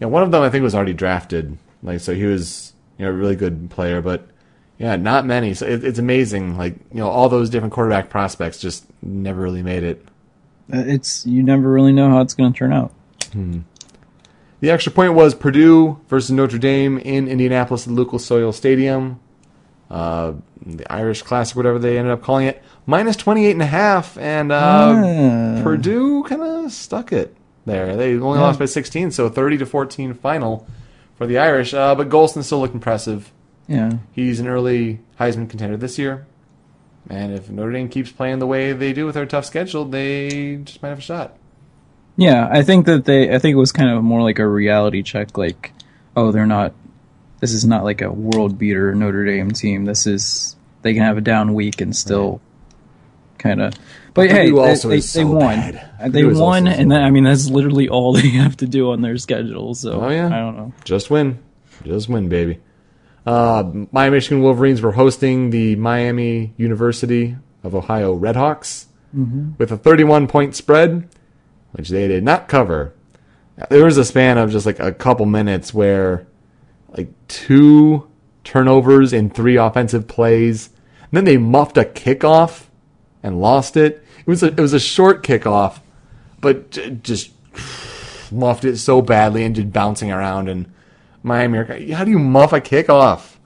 [0.00, 1.58] you know, one of them I think was already drafted.
[1.82, 4.26] Like, so he was you know a really good player, but
[4.78, 5.52] yeah, not many.
[5.52, 6.56] So it, it's amazing.
[6.56, 10.02] Like, you know, all those different quarterback prospects just never really made it.
[10.72, 12.92] Uh, it's you never really know how it's going to turn out.
[14.61, 19.20] The extra point was Purdue versus Notre Dame in Indianapolis at the Lucas Oil Stadium.
[19.90, 20.34] Uh,
[20.76, 24.52] the Irish Classic, whatever they ended up calling it, minus 28 and a half, and
[24.52, 24.59] uh,
[25.59, 25.61] Ah.
[25.62, 27.35] Purdue kind of stuck it
[27.66, 27.96] there.
[27.96, 28.44] They only Yeah.
[28.44, 30.66] lost by 16, so 30 to 14 final
[31.16, 31.72] for the Irish.
[31.74, 33.33] Uh, but Golson still looked impressive.
[33.66, 36.26] Yeah, He's an early Heisman contender this year.
[37.11, 40.57] And if Notre Dame keeps playing the way they do with their tough schedule, they
[40.64, 41.37] just might have a shot.
[42.16, 42.48] yeah.
[42.50, 43.35] I think that they.
[43.35, 45.37] I think it was kind of more like a reality check.
[45.38, 45.72] Like,
[46.16, 46.72] oh, they're not.
[47.40, 49.85] This is not like a world beater Notre Dame team.
[49.85, 52.40] This is they can have a down week and still
[53.38, 53.74] kind of.
[54.14, 55.40] But hey, they, also they, is they so won.
[55.56, 55.90] bad.
[56.00, 58.56] Uh, They Purdue won, also so and then, I mean that's literally all they have
[58.58, 59.74] to do on their schedule.
[59.74, 60.26] So Oh, yeah.
[60.26, 60.72] I don't know.
[60.84, 61.38] Just win.
[61.84, 62.58] Just win, baby.
[63.26, 63.62] Uh,
[63.92, 68.86] Miami Michigan Wolverines were hosting the Miami University of Ohio Redhawks
[69.58, 71.08] with a 31 point spread,
[71.72, 72.94] which they did not cover.
[73.70, 76.26] There was a span of just like a couple minutes where
[76.96, 78.08] like two
[78.48, 80.70] turnovers in three offensive plays.
[81.02, 82.64] And then they muffed a kickoff
[83.22, 84.02] and lost it.
[84.20, 85.80] It was a, it was a short kickoff,
[86.40, 87.30] but just
[88.32, 90.48] muffed it so badly and just bouncing around.
[90.48, 90.72] And
[91.22, 93.37] Miami, how do you muff a kickoff?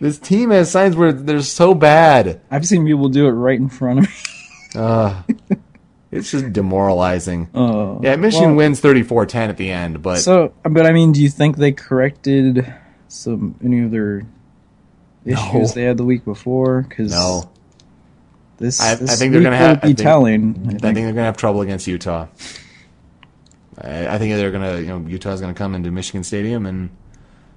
[0.00, 2.40] This team has signs where they're so bad.
[2.52, 5.40] I've seen people do it right in front of me.
[6.12, 7.48] it's just demoralizing.
[7.52, 11.20] Uh, Yeah, Michigan well, wins 34-10 at the end, but So, but I mean, do
[11.20, 12.72] you think they corrected
[13.14, 14.26] some any of their
[15.24, 15.66] issues No.
[15.66, 16.82] they had the week before?
[16.82, 17.48] Because no.
[18.58, 20.54] this, I- I think they're gonna have- will I be think- telling.
[20.66, 22.26] I think they're going to have trouble against Utah.
[23.80, 26.66] I, I think they're going to, you know, Utah's going to come into Michigan Stadium
[26.66, 26.90] and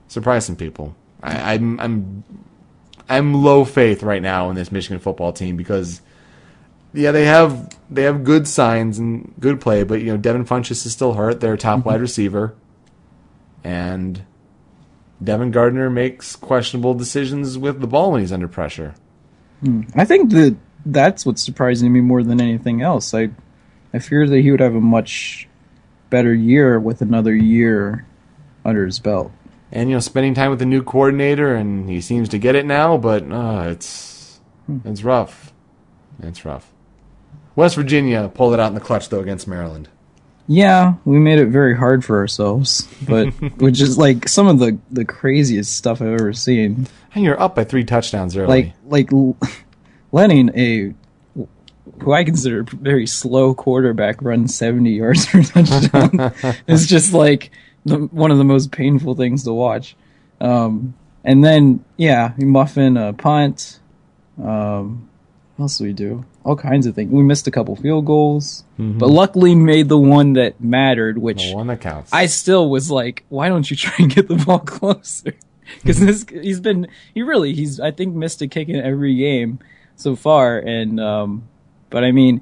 [0.08, 0.96] surprise some people.
[1.22, 2.24] I, I'm, I'm,
[3.10, 6.02] I'm low faith right now in this Michigan football team because,
[6.94, 10.86] yeah, they have they have good signs and good play, but you know, Devin Funchess
[10.86, 11.40] is still hurt.
[11.40, 11.90] Their top mm-hmm.
[11.90, 12.56] wide receiver,
[13.64, 14.24] and
[15.24, 18.94] Devin Gardner makes questionable decisions with the ball when he's under pressure.
[19.96, 23.14] I think that that's what's surprising me more than anything else.
[23.14, 23.30] I
[23.94, 25.48] I feared that he would have a much
[26.10, 28.06] better year with another year
[28.64, 29.32] under his belt.
[29.72, 32.66] and you know spending time with the new coordinator and he seems to get it
[32.66, 34.40] now but uh, it's
[34.86, 35.52] it's rough
[36.22, 36.72] it's rough
[37.56, 39.90] west virginia pulled it out in the clutch though against maryland
[40.48, 44.78] Yeah, we made it very hard for ourselves, but which is like some of the
[44.90, 46.88] the craziest stuff I've ever seen.
[47.14, 49.10] and you're up by three touchdowns early Like like
[50.12, 50.94] letting a
[52.02, 56.34] who I consider a very slow quarterback run 70 yards per touchdown
[56.68, 57.52] is just like
[57.86, 59.96] the, one of the most painful things to watch.
[60.40, 63.80] Um, and then yeah, we muffin a punt.
[64.42, 65.10] Um,
[65.56, 66.26] what else do we do?
[66.48, 67.12] All kinds of things.
[67.12, 71.56] We missed a couple field goals, but luckily made the one that mattered, which the
[71.56, 74.60] one that counts I still was like, why don't you try and get the ball
[74.60, 75.34] closer?
[75.82, 79.60] Because this he's been he really he's I think missed a kick in every game
[79.98, 81.50] so far, and um,
[81.90, 82.40] but I mean,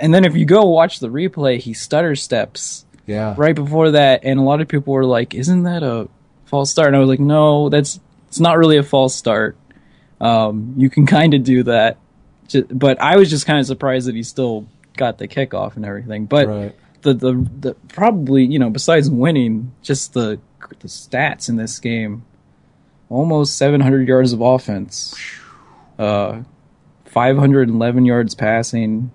[0.00, 4.24] and then if you go watch the replay, he stutter steps yeah right before that,
[4.24, 6.08] and a lot of people were like, isn't that a
[6.46, 6.88] false start?
[6.88, 9.56] And I was like, no, that's it's not really a false start.
[10.20, 11.98] Um, you can kind of do that,
[12.70, 16.26] but I was just kind of surprised that he still got the kickoff and everything.
[16.26, 20.40] But right the, the the probably you know besides winning, just the
[20.80, 22.24] the stats in this game,
[23.08, 25.14] almost 700 yards of offense,
[25.98, 26.42] uh,
[27.06, 29.10] 511 yards passing,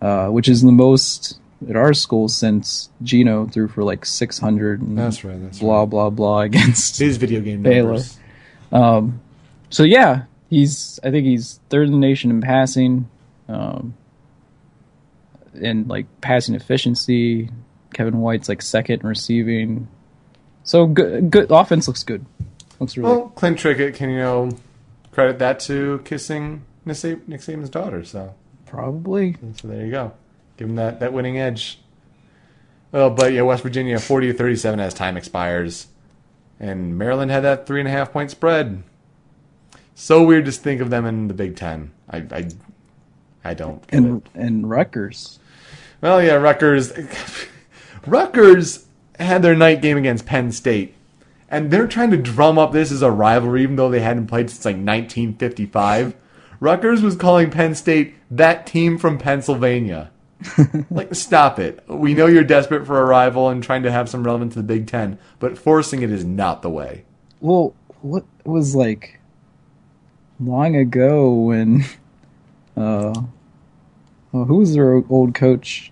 [0.00, 4.98] uh, which is the most at our school since Geno threw for like 600 and
[4.98, 6.98] that's right that's blah right blah blah against.
[6.98, 7.92] his video game Baylor.
[7.92, 8.18] numbers
[9.70, 13.08] So yeah, he's I think he's third in the nation in passing,
[13.48, 13.94] um,
[15.60, 17.50] and like passing efficiency.
[17.92, 19.88] Kevin White's like second in receiving.
[20.64, 22.24] So good, good offense looks good.
[22.80, 23.08] Looks really.
[23.10, 24.50] well clint trickett can you know
[25.12, 28.34] credit that to kissing nick, Sa- Nick saban's daughter so
[28.66, 29.36] Probably.
[29.54, 30.12] so there you go
[30.56, 31.78] give him that, that winning edge
[32.90, 35.86] well but yeah west virginia 40 to 37 as time expires
[36.58, 38.82] and Maryland had that three and a half point spread.
[39.94, 41.92] So weird to think of them in the Big Ten.
[42.10, 42.48] I I,
[43.44, 44.28] I don't get And it.
[44.34, 45.38] and Rutgers.
[46.00, 46.92] Well, yeah, Rutgers.
[48.06, 48.86] Rutgers
[49.18, 50.94] had their night game against Penn State,
[51.48, 54.50] and they're trying to drum up this as a rivalry, even though they hadn't played
[54.50, 56.14] since like 1955.
[56.60, 60.10] Rutgers was calling Penn State that team from Pennsylvania.
[60.90, 61.82] like, stop it.
[61.88, 64.66] We know you're desperate for a rival and trying to have some relevance to the
[64.66, 67.04] Big Ten, but forcing it is not the way.
[67.40, 69.20] Well, what was like
[70.46, 71.84] long ago when
[72.76, 73.12] uh
[74.32, 75.90] oh, who was their old coach?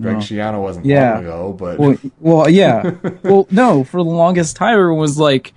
[0.00, 0.20] Greg No.
[0.20, 1.14] Schiano wasn't Yeah.
[1.14, 2.90] long ago, but Well, well, yeah.
[3.22, 5.54] well, no, for the longest time, everyone was like,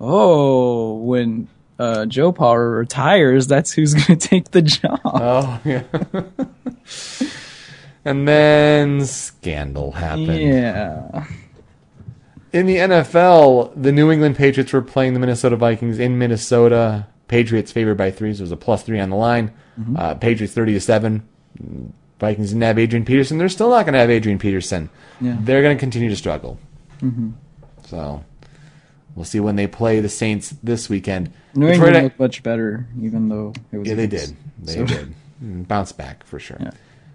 [0.00, 1.46] "Oh, when
[1.78, 5.82] uh, Joe Power retires, that's who's going to take the job." oh yeah.
[8.04, 10.26] and then scandal happened.
[10.40, 11.24] yeah,
[12.52, 17.06] In the NFL, the New England Patriots were playing the Minnesota Vikings in Minnesota.
[17.28, 19.52] Patriots favored by three, so there's a plus three on the line.
[19.96, 21.28] Uh, Patriots thirty to seven.
[22.18, 23.38] Vikings didn't have Adrian Peterson.
[23.38, 24.88] They're still not going to have Adrian Peterson.
[25.20, 25.36] Yeah.
[25.40, 26.58] They're going to continue to struggle.
[27.86, 28.24] So
[29.14, 31.32] we'll see when they play the Saints this weekend.
[31.54, 34.36] New Detroit- England looked much better, even though it was yeah, they did.
[34.60, 35.14] They so- did.
[35.44, 36.56] Mm, Bounce back for sure.
[36.60, 36.70] Yeah.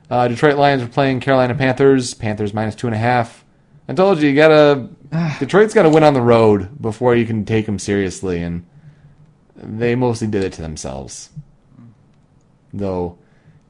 [0.10, 2.14] Uh, Detroit Lions were playing Carolina Panthers.
[2.14, 3.43] Panthers minus two and a half.
[3.88, 4.90] I told you, you gotta.
[5.40, 8.66] Detroit's got to win on the road before you can take them seriously, and
[9.56, 11.30] they mostly did it to themselves.
[12.74, 13.18] Though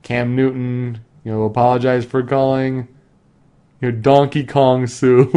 [0.04, 2.88] Cam Newton, you know, apologized for calling,
[3.82, 5.26] you know, Donkey Kong Suh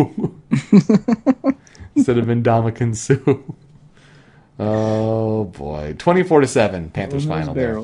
[1.96, 3.38] instead of Ndamukong Suh.
[4.58, 7.54] Oh boy, twenty-four to seven, Panthers final.
[7.54, 7.82] there.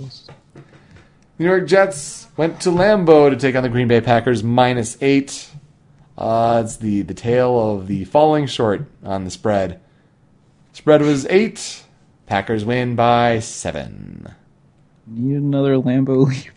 [1.38, 5.48] New York Jets went to Lambeau to take on the Green Bay Packers minus eight.
[6.16, 9.80] Uh, it's the, the tale of the falling short on the spread.
[10.72, 11.84] Spread was eight.
[12.26, 14.34] Packers win by seven.
[15.06, 16.52] Need another Lambeau leap.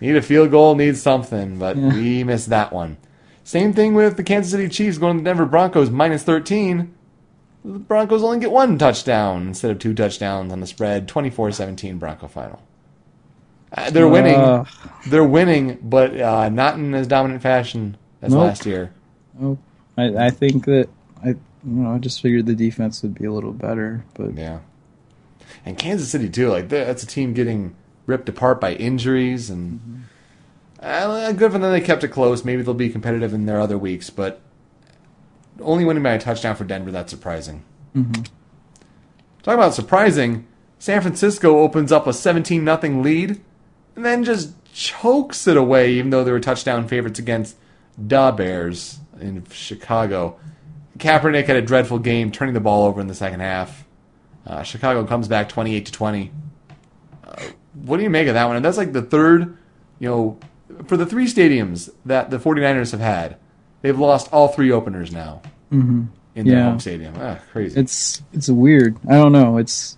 [0.00, 2.98] Need a field goal, need something, but we missed that one.
[3.42, 6.94] Same thing with the Kansas City Chiefs going to the Denver Broncos minus 13.
[7.64, 11.08] The Broncos only get one touchdown instead of two touchdowns on the spread.
[11.08, 12.62] 24-17 Bronco final.
[13.72, 14.34] Uh, they're winning.
[14.36, 14.64] Uh,
[15.08, 18.42] They're winning, but uh, not in as dominant fashion as Nope.
[18.42, 18.92] last year.
[19.42, 19.58] oh,
[19.96, 20.88] I, I think that
[21.22, 24.58] I, you know, I just figured the defense would be a little better, but Yeah.
[25.64, 26.48] And Kansas City too.
[26.48, 27.74] Like that's a team getting
[28.06, 30.04] ripped apart by injuries, and
[30.80, 31.70] uh, good for them.
[31.72, 32.44] They kept it close.
[32.44, 34.40] Maybe they'll be competitive in their other weeks, but
[35.60, 36.90] only winning by a touchdown for Denver.
[36.90, 37.62] That's surprising.
[39.42, 40.46] Talk about surprising.
[40.78, 43.40] San Francisco opens up a 17 nothing lead,
[43.96, 45.92] and then just chokes it away.
[45.92, 47.56] Even though they were touchdown favorites against
[47.98, 50.38] the Bears in Chicago.
[50.98, 53.84] Kaepernick had a dreadful game, turning the ball over in the second half.
[54.46, 56.30] Uh, Chicago comes back 28 to 20.
[57.26, 57.42] Uh,
[57.74, 58.56] what do you make of that one?
[58.56, 59.56] And that's like the third,
[59.98, 60.38] you know,
[60.86, 63.36] for the three stadiums that the 49ers have had,
[63.82, 66.64] they've lost all three openers now in their Yeah.
[66.64, 67.14] home stadium.
[67.18, 67.78] Ah, crazy.
[67.80, 68.96] it's it's weird.
[69.08, 69.56] I don't know.
[69.58, 69.96] It's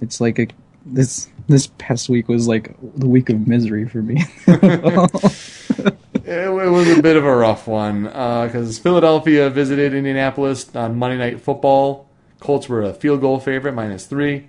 [0.00, 0.48] it's like a
[0.86, 4.24] this this past week was like the week of misery for me.
[6.26, 11.40] It, was a bit of a rough one because Philadelphia visited Indianapolis on Monday Night
[11.42, 12.08] Football.
[12.40, 14.48] Colts were a field goal favorite, minus three,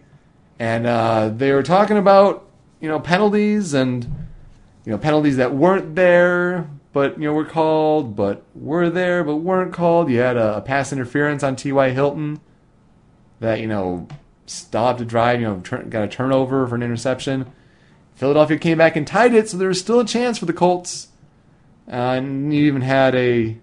[0.58, 2.48] and uh, they were talking about
[2.80, 4.06] you know penalties and
[4.86, 9.38] you know penalties that weren't there, but you know were called, but were there, but
[9.38, 10.10] weren't called.
[10.10, 11.90] You had a, a pass interference on T.Y.
[11.90, 12.40] Hilton
[13.42, 14.08] that you know
[14.46, 15.58] stopped a drive, you know
[15.90, 17.52] got a turnover for an interception.
[18.16, 21.10] Philadelphia came back and tied it, so there was still a chance for the Colts.
[21.88, 23.58] Uh, and you even had a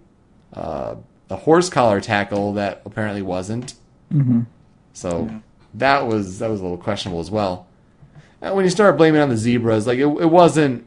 [0.54, 0.94] uh,
[1.30, 3.74] a horse collar tackle that apparently wasn't.
[4.12, 4.46] Mhm.
[4.92, 5.30] So
[5.74, 7.66] that was that was a little questionable as well.
[8.40, 10.84] And when you start blaming on the zebras, like it, it wasn't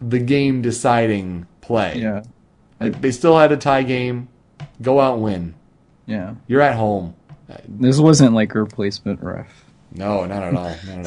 [0.00, 1.96] the game deciding play.
[1.98, 2.22] yeah,
[2.80, 4.28] Like, they still had a tie game.
[4.82, 5.54] Go out and win.
[6.06, 6.34] yeah.
[6.48, 7.14] You're at home.
[7.68, 9.64] This wasn't like a replacement ref.
[9.94, 10.74] No, not at all.
[10.86, 11.06] Not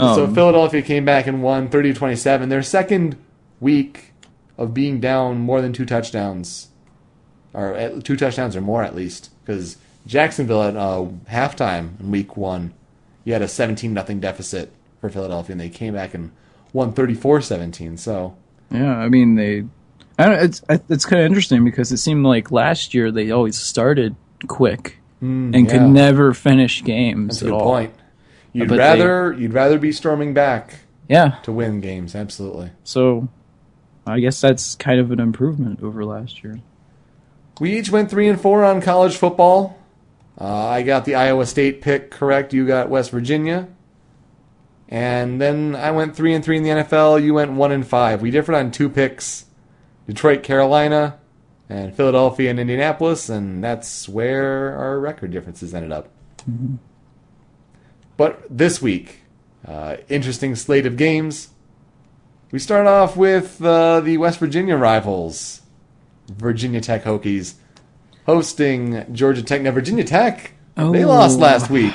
[0.00, 0.14] all.
[0.16, 2.48] so Um, Philadelphia came back and won 30-27.
[2.50, 3.16] Their second
[3.60, 4.07] week
[4.58, 6.68] of being down more than two touchdowns,
[7.54, 12.36] or at, two touchdowns or more at least, because Jacksonville at uh, halftime in week
[12.36, 12.74] one,
[13.24, 16.32] you had a 17 nothing deficit for Philadelphia, and they came back and
[16.72, 17.98] won 34-17.
[17.98, 18.36] So
[18.70, 19.64] Yeah, I mean they.
[20.20, 20.42] I don't.
[20.42, 24.16] It's it's kind of interesting because it seemed like last year they always started
[24.48, 25.70] quick and yeah.
[25.70, 27.60] could never finish games that's a at good all.
[27.62, 27.94] point.
[28.52, 32.70] You'd But they- rather you'd rather be storming back Yeah, to win games, absolutely.
[32.82, 33.28] so
[34.08, 36.60] I guess that's kind of an improvement over last year.
[37.60, 39.78] We each went three and four on college football.
[40.40, 42.52] Uh, I got the Iowa State pick correct.
[42.52, 43.68] You got West Virginia,
[44.88, 47.22] and then I went three and three in the NFL.
[47.22, 48.22] You went one and five.
[48.22, 49.46] We differed on two picks:
[50.06, 51.18] Detroit, Carolina,
[51.68, 56.08] and Philadelphia and Indianapolis, and that's where our record differences ended up.
[58.16, 59.22] But this week,
[59.66, 61.48] uh, interesting slate of games.
[62.50, 65.62] We start off with uh, the West Virginia rivals.
[66.28, 67.54] Virginia Tech Hokies
[68.26, 69.62] hosting Georgia Tech.
[69.62, 71.94] Now, Virginia Tech, oh, they lost last week.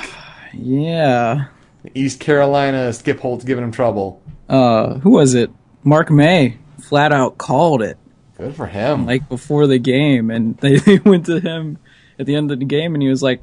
[0.53, 1.45] Yeah.
[1.93, 4.21] East Carolina, Skip Holtz giving them trouble.
[4.49, 5.51] Uh, who was it?
[5.83, 7.97] Mark May flat out called it
[8.37, 9.05] Good for him.
[9.05, 11.77] like before the game, and they, they went to him
[12.19, 13.41] at the end of the game, and he was like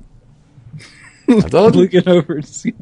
[1.29, 2.75] looking over to see.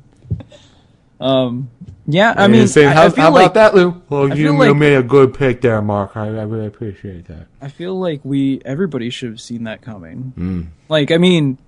[1.21, 1.71] Um,
[2.11, 4.03] yeah, I mean, saying, how, I feel how like about that, Lou?
[4.09, 6.17] Well, you, feel you made a good pick there, Mark.
[6.17, 7.47] I, I really appreciate that.
[7.61, 10.33] I feel like we everybody should have seen that coming.
[10.37, 10.67] Mm.
[10.89, 11.59] Like, I mean,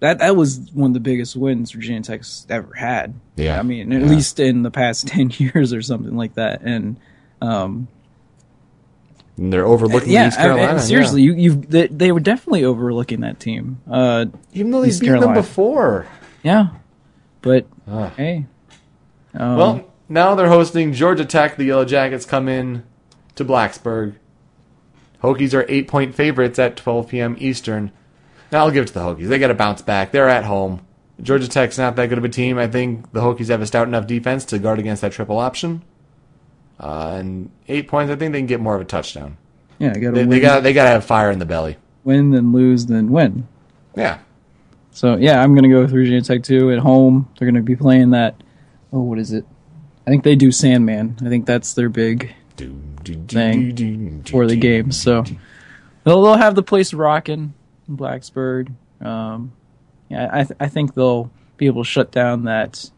[0.00, 3.14] that that was one of the biggest wins Virginia Tech's ever had.
[3.36, 3.58] Yeah.
[3.58, 4.08] I mean, at Yeah.
[4.08, 6.62] least in the past ten years or something like that.
[6.62, 6.96] And
[7.40, 7.86] um,
[9.38, 10.80] And they're overlooking yeah, East I- I- Carolina.
[10.80, 13.80] seriously, you you they, they were definitely overlooking that team.
[13.90, 16.06] Uh, even though they've East beaten them before.
[16.42, 16.68] yeah,
[17.42, 17.66] but
[18.16, 18.46] hey,
[19.34, 21.56] um, Well, now they're hosting Georgia Tech.
[21.56, 22.84] The Yellow Jackets come in
[23.34, 24.14] to Blacksburg.
[25.22, 27.36] Hokies are eight point favorites at 12 p.m.
[27.38, 27.92] Eastern.
[28.50, 29.28] Now I'll give it to the Hokies.
[29.28, 30.10] They got to bounce back.
[30.12, 30.84] They're at home.
[31.22, 32.58] Georgia Tech's not that good of a team.
[32.58, 35.82] I think the Hokies have a stout enough defense to guard against that triple option.
[36.80, 39.36] Uh, and eight points, I think they can get more of a touchdown.
[39.78, 41.76] yeah, got to They, win, they got they got to have fire in the belly.
[42.02, 43.46] win, then lose, then win.
[43.96, 44.18] Yeah.
[44.90, 47.28] So yeah, I'm gonna go with Virginia Tech too at home.
[47.38, 48.34] They're gonna be playing that.
[48.92, 49.44] Oh, what is it?
[50.06, 51.16] I think they do Sandman.
[51.24, 52.34] I think that's their big
[53.28, 54.92] Thing for the game.
[54.92, 55.22] So
[56.04, 57.54] they'll they'll have the place rocking
[57.88, 58.72] in Blacksburg.
[59.00, 59.52] Um,
[60.08, 62.90] yeah, I th- I think they'll be able to shut down that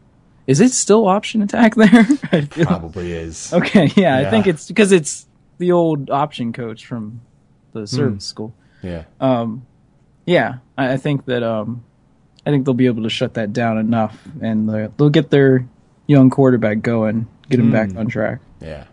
[0.47, 1.75] Is it still option attack
[2.31, 2.47] there?
[2.65, 3.51] Probably is.
[3.53, 5.25] okay, yeah, I think it's because it's
[5.57, 7.21] the old option coach from
[7.73, 7.79] Hmm.
[7.81, 8.53] the service school.
[8.83, 9.03] Yeah.
[9.19, 9.65] Um,
[10.25, 11.83] yeah, I, I think that um,
[12.45, 15.67] I think they'll be able to shut that down enough, and they'll they'll get their
[16.07, 17.71] young quarterback going, get him Hmm.
[17.71, 18.39] back on track.
[18.61, 18.85] Yeah.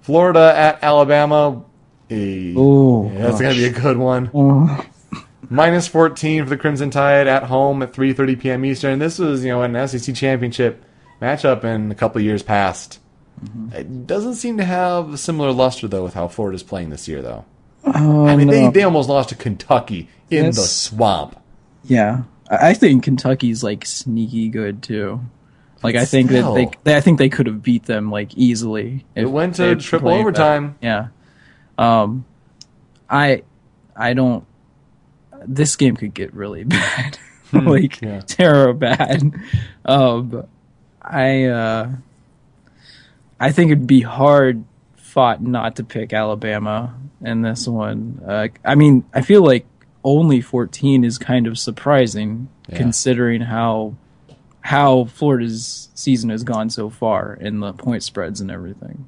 [0.00, 1.62] Florida at Alabama.
[2.10, 4.30] Eh, Oh, yeah, that's going to be a good one.
[4.34, 4.84] Oh.
[5.50, 8.64] Minus 14 for the Crimson Tide at home at 3:30 p.m.
[8.64, 8.98] Eastern.
[9.00, 10.84] This was, you know, an SEC championship
[11.20, 12.98] matchup in a couple of years past.
[13.44, 13.72] Mm-hmm.
[13.74, 17.20] It doesn't seem to have a similar luster though with how Florida's playing this year
[17.22, 17.44] though.
[17.84, 18.70] Oh, I mean, they, no.
[18.70, 21.40] they almost lost to Kentucky in the swamp.
[21.84, 25.20] Yeah, I think Kentucky's like sneaky good too.
[25.82, 26.54] Like I think Still.
[26.54, 29.06] that they, I think they could have beat them like easily.
[29.14, 30.76] It went to they triple overtime.
[30.80, 31.10] better.
[31.78, 32.02] Yeah.
[32.02, 32.24] Um,
[33.08, 33.42] I,
[33.96, 34.44] I don't.
[35.46, 37.18] This game could get really bad,
[37.52, 38.20] like Hmm, yeah.
[38.26, 39.32] terror bad.
[39.86, 40.46] Um,
[41.00, 41.88] I, uh,
[43.38, 44.64] I think it'd be hard
[44.96, 48.20] fought not to pick Alabama in this one.
[48.26, 49.66] Uh, I mean, I feel like
[50.04, 52.76] only 14 is kind of surprising Yeah.
[52.76, 53.94] considering how
[54.62, 59.06] how Florida's season has gone so far in the point spreads and everything.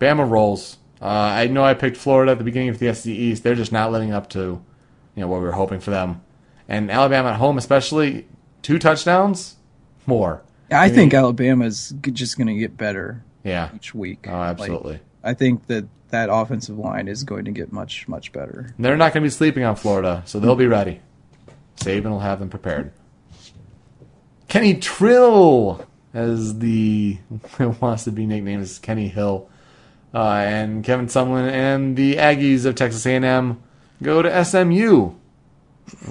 [0.00, 0.78] Bama rolls.
[1.00, 3.42] Uh, I know I picked Florida at the beginning of the SEC East.
[3.42, 6.22] They're just not living up to, you know, what we were hoping for them.
[6.68, 8.26] And Alabama at home, especially
[8.62, 9.56] two touchdowns,
[10.06, 10.42] more.
[10.70, 13.70] I mean- think Alabama's g- just going to get better Yeah.
[13.74, 14.26] each week.
[14.28, 15.00] Oh, Like, absolutely.
[15.22, 18.72] I think that that offensive line is going to get much much better.
[18.76, 21.00] And they're not going to be sleeping on Florida, so they'll be ready.
[21.78, 22.90] Saban will have them prepared.
[24.48, 25.84] Kenny Trill,
[26.14, 27.18] as the
[27.80, 29.48] wants to be nicknamed as Kenny Hill,
[30.14, 33.62] uh, and Kevin Sumlin and the Aggies of Texas A&M
[34.02, 35.12] go to SMU.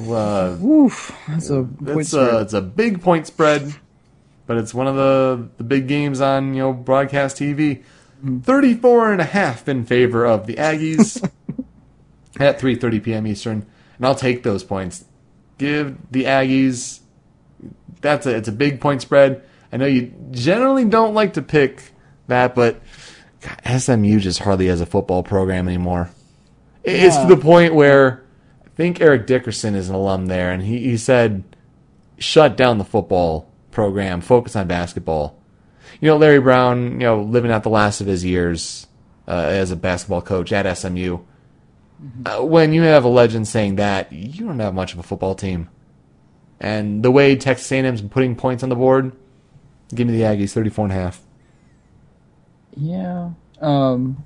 [0.08, 3.76] Uh, Oof, that's a it's a it's a big point spread,
[4.48, 7.84] but it's one of the the big games on you know broadcast TV.
[8.44, 11.22] 34 and a half in favor of the Aggies
[12.40, 13.28] at 3:30 p.m.
[13.28, 13.66] Eastern,
[13.98, 15.06] and I'll take those points.
[15.58, 17.02] Give the Aggies.
[18.06, 19.44] That's a it's a big point spread.
[19.72, 21.82] I know you generally don't like to pick
[22.28, 22.82] that, but
[23.42, 26.10] God, SMU just hardly has a football program anymore.
[26.84, 28.24] It's to the point where
[28.64, 31.44] I think Eric Dickerson is an alum there, and he, he said,
[32.20, 35.42] shut down the football program, focus on basketball.
[36.00, 38.86] You know, Larry Brown, you know, living out the last of his years
[39.28, 41.20] uh, as a basketball coach at SMU.
[42.26, 45.34] Uh, when you have a legend saying that, you don't have much of a football
[45.34, 45.70] team.
[46.66, 49.12] And the way Texas A&M's been putting points on the board,
[49.94, 51.22] give me the Aggies 34 and a half.
[52.76, 53.30] Yeah.
[53.62, 54.24] Um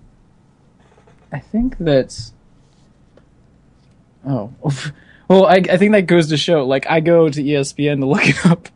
[1.33, 2.33] I think that's
[4.25, 4.51] Oh.
[5.27, 8.25] Well, I I think that goes to show like I go to ESPN to look
[8.27, 8.69] it up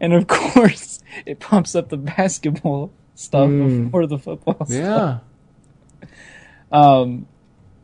[0.00, 3.84] and of course it pumps up the basketball stuff Mm.
[3.84, 4.70] before the football stuff.
[4.70, 5.18] Yeah.
[6.72, 7.26] Um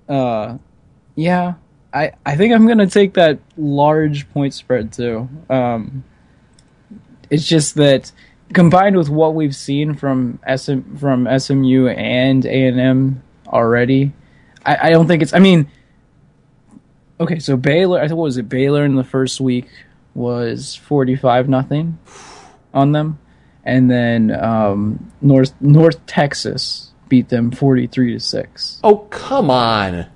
[0.09, 0.57] uh
[1.15, 1.55] yeah.
[1.93, 5.29] I I think I'm to take that large point spread too.
[5.49, 6.05] Um
[7.31, 8.11] it's just that
[8.53, 14.13] combined with what we've seen from SM from SMU and A&M already,
[14.65, 15.71] I, I don't think it's I mean
[17.21, 19.69] Okay, so Baylor I what was it Baylor in the first week
[20.15, 21.99] was 45 nothing
[22.75, 23.19] on them
[23.65, 28.81] and then um North North Texas beat them 43 to 6.
[28.85, 30.07] Oh, come on.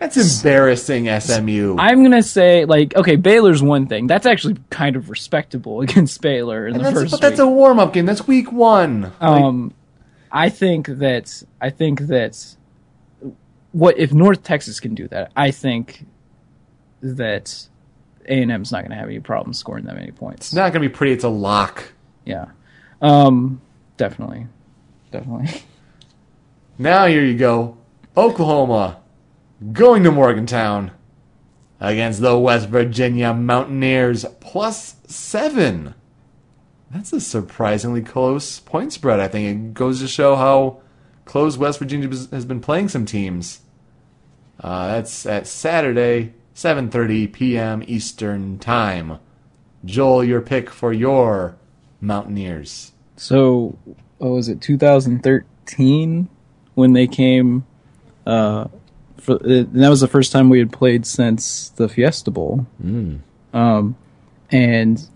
[0.00, 1.76] That's embarrassing, SMU.
[1.78, 4.06] I'm gonna say like okay, Baylor's one thing.
[4.08, 7.46] That's actually kind of respectable against Baylor in And the that's, first but that's a
[7.46, 8.06] warm up game.
[8.06, 9.02] That's week one.
[9.02, 9.74] Like, um,
[10.32, 12.56] I think that I think that
[13.72, 15.30] what if North Texas can do that?
[15.36, 16.06] I think
[17.02, 17.68] that
[18.26, 20.48] A and M's not gonna have any problem scoring that many points.
[20.48, 21.12] it's not going to be pretty.
[21.12, 21.92] It's a lock.
[22.24, 22.46] yeah,
[23.02, 23.60] um,
[23.98, 24.46] definitely,
[25.12, 25.62] definitely.
[26.78, 27.76] Now here you go.
[28.16, 28.99] Oklahoma
[29.72, 30.92] going to Morgantown
[31.80, 35.94] against the West Virginia Mountaineers plus seven.
[36.90, 39.20] That's a surprisingly close point spread.
[39.20, 40.80] I think it goes to show how
[41.24, 43.60] close West Virginia has been playing some teams.
[44.58, 47.82] Uh, that's at Saturday, 7:30 p.m.
[47.86, 49.18] Eastern Time.
[49.84, 51.56] Joel, your pick for your
[52.00, 52.92] Mountaineers.
[53.16, 53.78] So,
[54.18, 56.28] what was it 2013
[56.74, 57.64] when they came?
[58.26, 58.66] Uh,
[59.20, 62.66] for uh, that was the first time we had played since the Fiesta Bowl.
[63.52, 63.96] Um,
[64.50, 65.06] and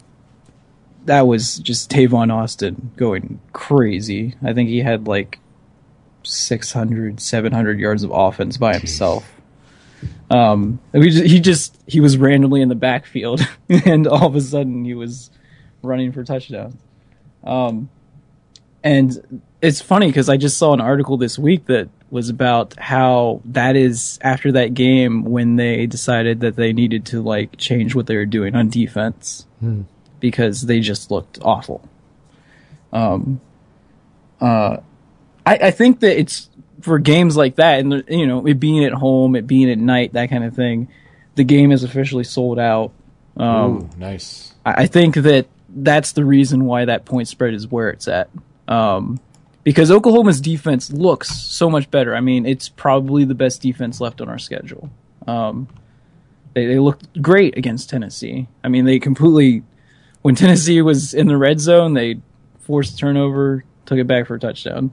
[1.05, 4.35] that was just Tavon Austin going crazy.
[4.43, 5.39] I think he had like
[6.23, 9.31] 600, 700 yards of offense by himself.
[10.31, 14.41] Um, we just, he just he was randomly in the backfield, and all of a
[14.41, 15.31] sudden he was
[15.83, 16.77] running for touchdowns.
[17.43, 17.91] Um,
[18.83, 23.41] and it's funny because I just saw an article this week that was about how
[23.47, 28.07] that is after that game when they decided that they needed to like change what
[28.07, 29.47] they were doing on defense
[30.21, 31.87] because they just looked awful.
[32.93, 33.41] Um,
[34.41, 34.79] uh,
[35.45, 36.49] I, I think that it's
[36.81, 40.13] for games like that, and you know, it being at home, it being at night,
[40.13, 40.89] that kind of thing.
[41.35, 42.93] The game is officially sold out.
[43.37, 44.55] Um, Ooh, nice.
[44.65, 48.31] I I think that that's the reason why that point spread is where it's at.
[48.69, 49.19] Um,
[49.65, 52.15] because Oklahoma's defense looks so much better.
[52.15, 54.91] I mean, it's probably the best defense left on our schedule.
[55.27, 55.69] Um,
[56.53, 58.47] they, they looked great against Tennessee.
[58.63, 59.63] I mean, they completely,
[60.23, 62.21] when Tennessee was in the red zone, they
[62.61, 64.93] forced a turnover, took it back for a touchdown.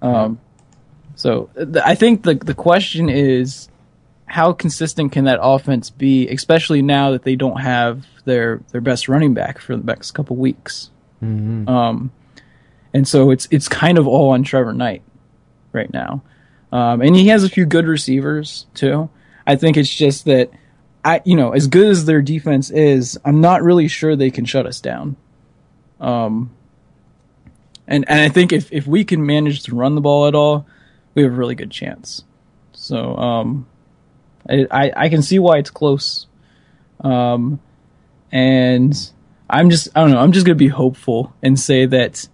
[0.00, 0.40] Um,
[1.16, 3.68] so th- I think the the question is,
[4.26, 9.08] how consistent can that offense be, especially now that they don't have their their best
[9.08, 10.90] running back for the next couple weeks?
[11.68, 12.12] Um,
[12.92, 15.02] and so it's it's kind of all on Trevor Knight
[15.72, 16.22] right now,
[16.72, 19.10] um, and he has a few good receivers too.
[19.46, 20.50] I think it's just that
[21.04, 24.44] I you know as good as their defense is, I'm not really sure they can
[24.44, 25.16] shut us down.
[26.00, 26.54] Um,
[27.86, 30.66] and and I think if if we can manage to run the ball at all,
[31.14, 32.24] we have a really good chance.
[32.72, 33.66] So um,
[34.48, 36.26] I, I I can see why it's close.
[37.00, 37.60] Um,
[38.30, 38.94] and
[39.48, 42.28] I'm just I don't know I'm just gonna be hopeful and say that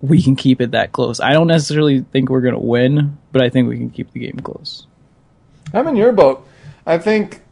[0.00, 1.20] we can keep it that close.
[1.20, 4.38] I don't necessarily think we're gonna win, but I think we can keep the game
[4.42, 4.86] close.
[5.72, 6.46] I'm in your boat.
[6.86, 7.42] I think,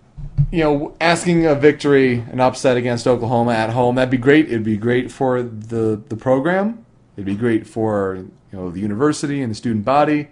[0.52, 4.46] you know, asking a victory, an upset against Oklahoma at home, that'd be great.
[4.46, 6.84] It'd be great for the the program.
[7.16, 8.16] It'd be great for
[8.52, 10.28] you know the university and the student body.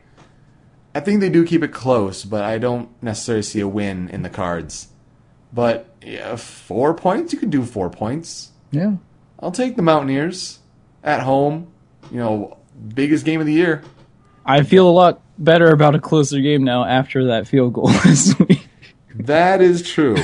[0.95, 4.23] I think they do keep it close, but I don't necessarily see a win in
[4.23, 4.89] the cards.
[5.53, 8.53] But yeah, four points, you can do four points.
[8.71, 8.97] Yeah.
[9.41, 10.61] I'll take the Mountaineers
[11.03, 11.72] at home.
[12.13, 12.59] You know,
[12.95, 13.83] biggest game of the year.
[14.45, 18.39] I feel a lot better about a closer game now after that field goal this
[18.39, 18.69] week.
[19.15, 20.17] That is true.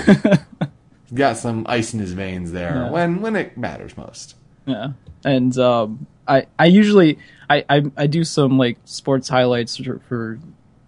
[1.14, 2.90] Got some ice in his veins there Yeah.
[2.90, 4.34] when when it matters most.
[4.66, 4.88] Yeah,
[5.24, 7.18] and um, I I usually
[7.48, 10.38] I, I I do some like sports highlights for, for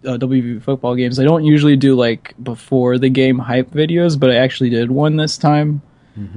[0.05, 1.18] uh, WV football games.
[1.18, 5.16] I don't usually do like before the game hype videos, but I actually did one
[5.16, 5.80] this time.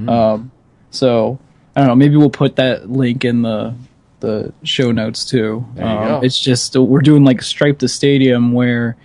[0.08, 0.52] Um,
[0.92, 1.40] so
[1.76, 1.96] I don't know.
[1.96, 3.76] Maybe we'll put that link in the
[4.24, 5.66] the show notes too.
[5.78, 6.24] Um.
[6.24, 8.98] It's just we're doing like stripe the stadium where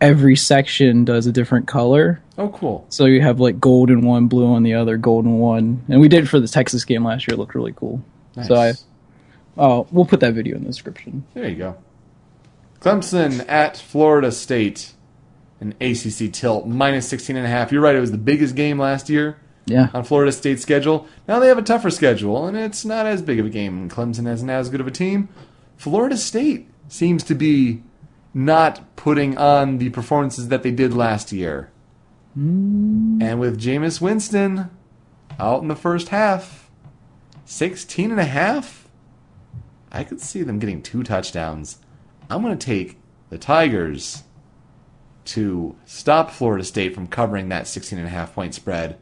[0.00, 2.20] every section does a different color.
[2.38, 2.86] Oh, cool.
[2.88, 6.00] So you have like gold in one, blue on the other, gold in one, and
[6.00, 7.34] we did it for the Texas game last year.
[7.34, 8.02] It looked really cool.
[8.34, 8.48] Nice.
[8.48, 8.72] So I,
[9.58, 11.24] oh, we'll put that video in the description.
[11.34, 11.76] there you go.
[12.80, 14.94] Clemson at Florida State,
[15.60, 17.70] an ACC tilt minus 16 and a half.
[17.70, 17.94] You're right.
[17.94, 19.36] It was the biggest game last year
[19.70, 21.06] Yeah, on Florida State's schedule.
[21.28, 23.88] Now they have a tougher schedule, and it's not as big of a game.
[23.88, 25.28] Clemson isn't as good of a team.
[25.76, 27.82] Florida State seems to be
[28.34, 31.70] not putting on the performances that they did last year.
[32.34, 33.18] Hmm.
[33.20, 34.70] And with Jameis Winston
[35.38, 36.70] out in the first half,
[37.44, 38.88] 16 and a half,
[39.90, 41.78] I could see them getting two touchdowns.
[42.28, 42.98] I'm going to take
[43.28, 44.22] the Tigers
[45.26, 48.98] to stop Florida State from covering that 16 and a half point spread.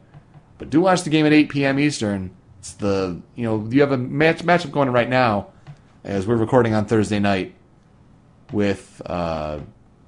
[0.59, 1.79] But do watch the game at 8 p.m.
[1.79, 2.29] Eastern.
[2.59, 5.47] It's the you know you have a match matchup going right now
[6.03, 7.55] as we're recording on Thursday night
[8.51, 9.59] with uh,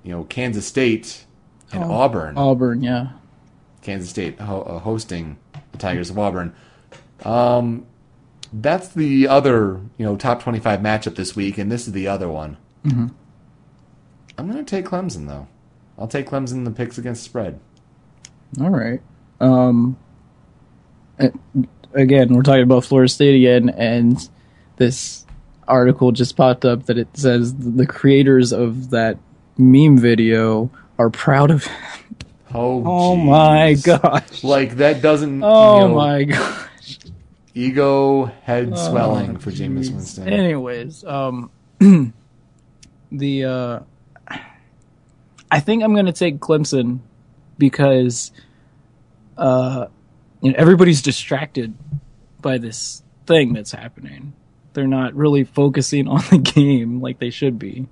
[0.03, 1.25] you know Kansas State
[1.71, 2.37] and Auburn.
[2.37, 2.83] Auburn.
[2.83, 3.13] Yeah,
[3.81, 5.37] Kansas State ho- uh, hosting
[5.71, 6.53] the Tigers of Auburn.
[7.23, 7.85] Um,
[8.51, 12.27] that's the other you know top 25 matchup this week, and this is the other
[12.27, 12.57] one.
[12.85, 13.07] Mm-hmm.
[14.37, 15.47] I'm going to take Clemson though.
[15.97, 17.61] I'll take Clemson in the picks against spread.
[18.59, 18.99] all right.
[19.39, 19.97] Um,
[21.93, 24.17] again, we're talking about Florida State again, and
[24.77, 25.25] this
[25.67, 29.17] article just popped up that it says the creators of that
[29.57, 31.67] meme video are proud of.
[32.53, 34.43] Oh, Oh my gosh!
[34.43, 35.41] Like that doesn't.
[35.41, 36.99] Oh you know, my gosh!
[37.53, 39.93] Ego head swelling Oh, for Jameis jeez.
[39.93, 40.27] Winston.
[40.27, 41.49] Anyways, um,
[43.09, 43.79] the uh,
[45.49, 46.99] I think I'm gonna take Clemson
[47.57, 48.33] because
[49.37, 49.85] uh,
[50.41, 51.73] you know everybody's distracted
[52.41, 54.33] by this thing that's happening.
[54.73, 57.87] They're not really focusing on the game like they should be.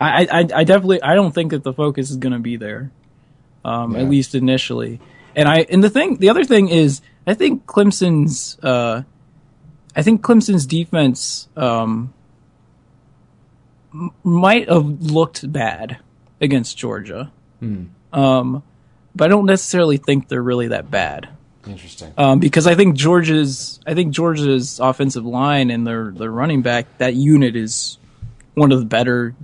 [0.00, 2.90] I, I, I definitely I don't think that the focus is gonna be there,
[3.64, 4.02] um, Yeah.
[4.02, 5.00] at least initially.
[5.36, 9.02] And I and the thing the other thing is I think Clemson's uh,
[9.96, 12.12] I think Clemson's defense um,
[13.92, 15.98] m- might have looked bad
[16.40, 17.30] against Georgia,
[18.12, 18.62] um,
[19.14, 21.28] but I don't necessarily think they're really that bad.
[21.66, 22.12] Interesting.
[22.16, 26.86] um, because I think Georgia's I think Georgia's offensive line and their their running back
[26.98, 27.98] that unit is
[28.54, 29.34] one of the better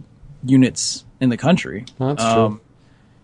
[0.45, 1.85] units in the country.
[1.99, 2.33] That's true.
[2.33, 2.61] Um,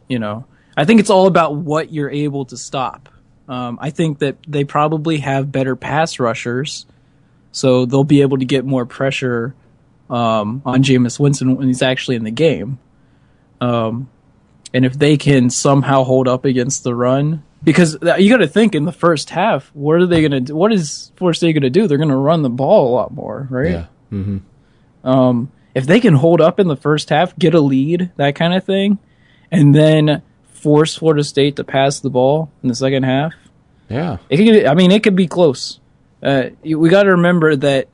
[0.09, 0.44] you know,
[0.76, 3.09] I think it's all about what you're able to stop.
[3.49, 6.86] Um, I think that they probably have better pass rushers,
[7.53, 9.55] so they'll be able to get more pressure
[10.11, 12.78] um, on Jameis Winston when he's actually in the game.
[13.61, 14.09] Um,
[14.74, 18.74] and if they can somehow hold up against the run, because you got to think
[18.74, 20.56] in the first half, what are they going to do?
[20.56, 21.86] What is Florida State going to do?
[21.86, 23.70] They're going to run the ball a lot more, right?
[23.70, 23.86] yeah.
[24.12, 25.08] Mm-hmm.
[25.08, 28.54] Um, if they can hold up in the first half, get a lead, that kind
[28.54, 28.98] of thing,
[29.50, 30.22] and then
[30.54, 33.34] force Florida State to pass the ball in the second half,
[33.88, 34.16] Yeah.
[34.30, 34.64] it could.
[34.66, 35.80] I mean, it could be close.
[36.22, 37.88] Uh, we got to remember that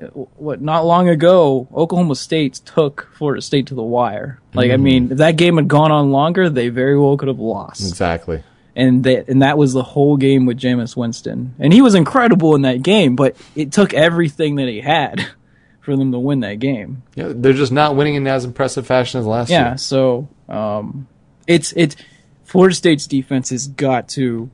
[0.00, 0.06] uh,
[0.36, 4.40] what not long ago, Oklahoma State took Florida State to the wire.
[4.54, 7.38] Like, I mean, if that game had gone on longer, they very well could have
[7.38, 8.42] lost Exactly.
[8.76, 12.54] And that and that was the whole game with Jameis Winston, and he was incredible
[12.54, 13.16] in that game.
[13.16, 15.26] But it took everything that he had
[15.80, 17.02] for them to win that game.
[17.14, 19.78] Yeah, they're just not winning in as impressive fashion as last Yeah, year.
[19.78, 21.06] so um,
[21.46, 21.96] it's it's
[22.44, 24.50] Florida State's defense has got to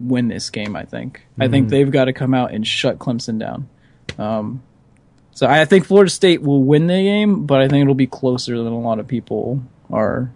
[0.00, 0.76] win this game.
[0.76, 1.26] I think.
[1.38, 3.68] I think they've got to come out and shut Clemson down.
[4.18, 4.62] Um,
[5.32, 8.56] so I think Florida State will win the game, but I think it'll be closer
[8.56, 10.32] than a lot of people are.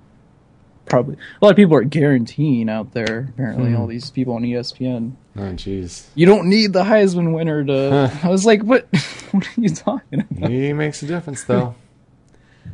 [0.89, 3.29] Probably a lot of people are guaranteeing out there.
[3.31, 5.13] Apparently, all these people on ESPN.
[5.37, 6.07] Oh, jeez.
[6.15, 8.19] You don't need the Heisman winner to.
[8.23, 8.89] I was like, what?
[9.31, 10.51] What are you talking about?
[10.51, 11.75] He makes a difference, though.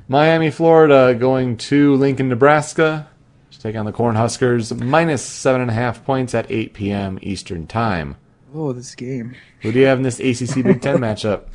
[0.07, 3.09] Miami, Florida, going to Lincoln, Nebraska
[3.51, 7.19] to take on the Cornhuskers, minus seven and a half points at 8 p.m.
[7.23, 8.15] Eastern Time.
[8.55, 9.35] Oh, this game.
[9.63, 11.47] Who do you have in this ACC Big Ten matchup?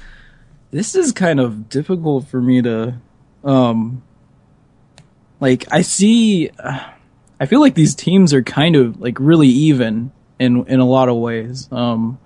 [0.72, 2.96] this is kind of difficult for me to
[3.44, 4.04] um
[5.40, 6.80] like i see uh,
[7.40, 11.10] i feel like these teams are kind of like really even in in a lot
[11.10, 12.18] of ways um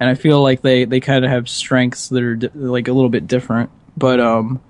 [0.00, 2.92] and i feel like they they kind of have strengths that are di- like a
[2.92, 4.60] little bit different but um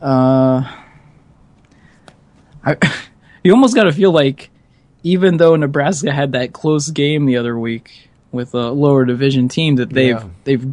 [0.00, 0.62] uh
[2.64, 2.76] i
[3.44, 4.50] you almost got to feel like
[5.02, 9.76] even though nebraska had that close game the other week with a lower division team
[9.76, 10.28] that they've Yeah.
[10.44, 10.72] they've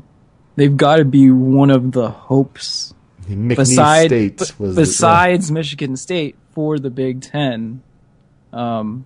[0.55, 2.93] they've got to be one of the hopes
[3.35, 7.81] McNeese beside State was the- besides Michigan State for the Big Ten,
[8.53, 9.05] um,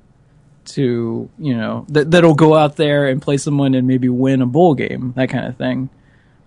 [0.63, 4.45] to you know that that'll go out there and play someone and maybe win a
[4.45, 5.89] bowl game, that kind of thing.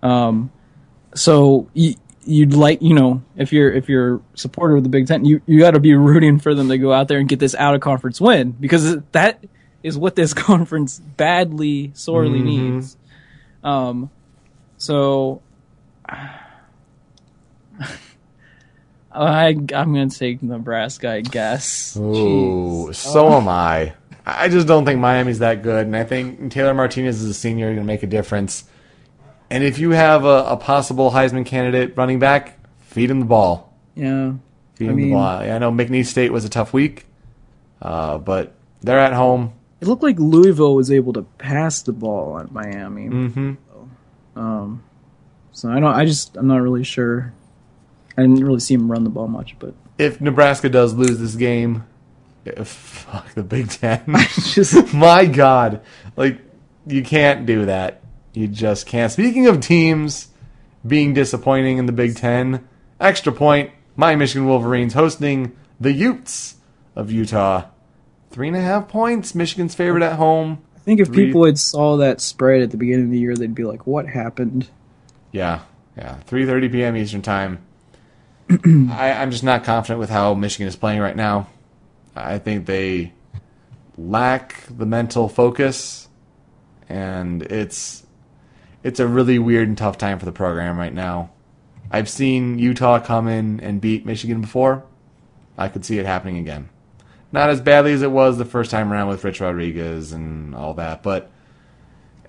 [0.01, 0.51] Um,
[1.13, 1.95] so you,
[2.25, 5.41] you'd like you know if you're if you're a supporter of the Big Ten, you
[5.45, 7.75] you got to be rooting for them to go out there and get this out
[7.75, 9.43] of conference win because that
[9.83, 12.97] is what this conference badly sorely needs.
[13.63, 14.09] Um,
[14.77, 15.41] so
[19.11, 21.95] I I'm gonna take Nebraska, I guess.
[21.97, 22.95] Ooh, Jeez.
[22.95, 23.93] so am I.
[24.25, 27.67] I just don't think Miami's that good, and I think Taylor Martinez is a senior
[27.67, 28.63] going to make a difference.
[29.51, 33.71] And if you have a, a possible Heisman candidate running back, feed him the ball.
[33.93, 34.33] Yeah.
[34.73, 35.23] Feed I him mean- the ball.
[35.23, 37.05] I know McNeese State was a tough week,
[37.83, 39.53] uh, but they're at home.
[39.79, 43.07] It looked like Louisville was able to pass the ball at Miami.
[43.07, 43.53] Mm-hmm.
[44.39, 44.83] Um,
[45.51, 45.93] so I don't.
[45.93, 47.31] I just I'm not really sure.
[48.17, 51.35] I didn't really see him run the ball much, but If Nebraska does lose this
[51.35, 51.83] game,
[52.45, 54.01] eh, fuck the Big Ten.
[54.53, 55.81] just My God,
[56.15, 56.39] like
[56.87, 58.01] you can't do that.
[58.33, 59.11] You just can't.
[59.11, 60.27] Speaking of teams
[60.85, 62.67] being disappointing in the Big Ten,
[62.99, 63.71] extra point.
[63.97, 66.55] My Michigan Wolverines hosting the Utes
[66.95, 67.65] of Utah.
[68.29, 69.33] Three and a half points.
[69.33, 70.59] Michigan's favorite at home.
[70.75, 73.35] I think if Three- people had saw that spread at the beginning of the year,
[73.35, 74.67] they'd be like, "What happened?"
[75.31, 75.61] Yeah,
[75.97, 76.15] yeah.
[76.25, 76.95] Three thirty p.m.
[76.97, 77.59] Eastern time.
[78.65, 81.47] I, I'm just not confident with how Michigan is playing right now.
[82.15, 83.13] I think they
[83.97, 86.07] lack the mental focus,
[86.87, 88.05] and it's
[88.83, 91.31] it's a really weird and tough time for the program right now.
[91.89, 94.83] I've seen Utah come in and beat Michigan before.
[95.57, 96.69] I could see it happening again.
[97.31, 100.75] Not as badly as it was the first time around with Rich Rodriguez and all
[100.75, 101.31] that, but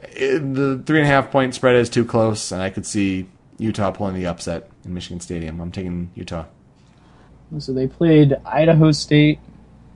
[0.03, 3.29] it, the three and a half point spread is too close, and I could see
[3.59, 5.61] Utah pulling the upset in Michigan Stadium.
[5.61, 6.45] I'm taking Utah.
[7.59, 9.39] So they played Idaho State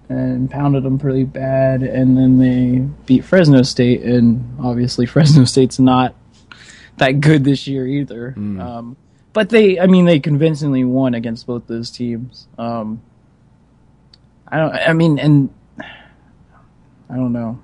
[0.09, 5.79] and pounded them pretty bad, and then they beat Fresno State, and obviously Fresno State's
[5.79, 6.15] not
[6.99, 8.35] that good this year either.
[8.37, 8.97] Um,
[9.33, 12.47] but they, I mean, they convincingly won against both those teams.
[12.59, 13.01] Um,
[14.49, 15.51] I don't, I mean, and
[17.09, 17.61] I don't know.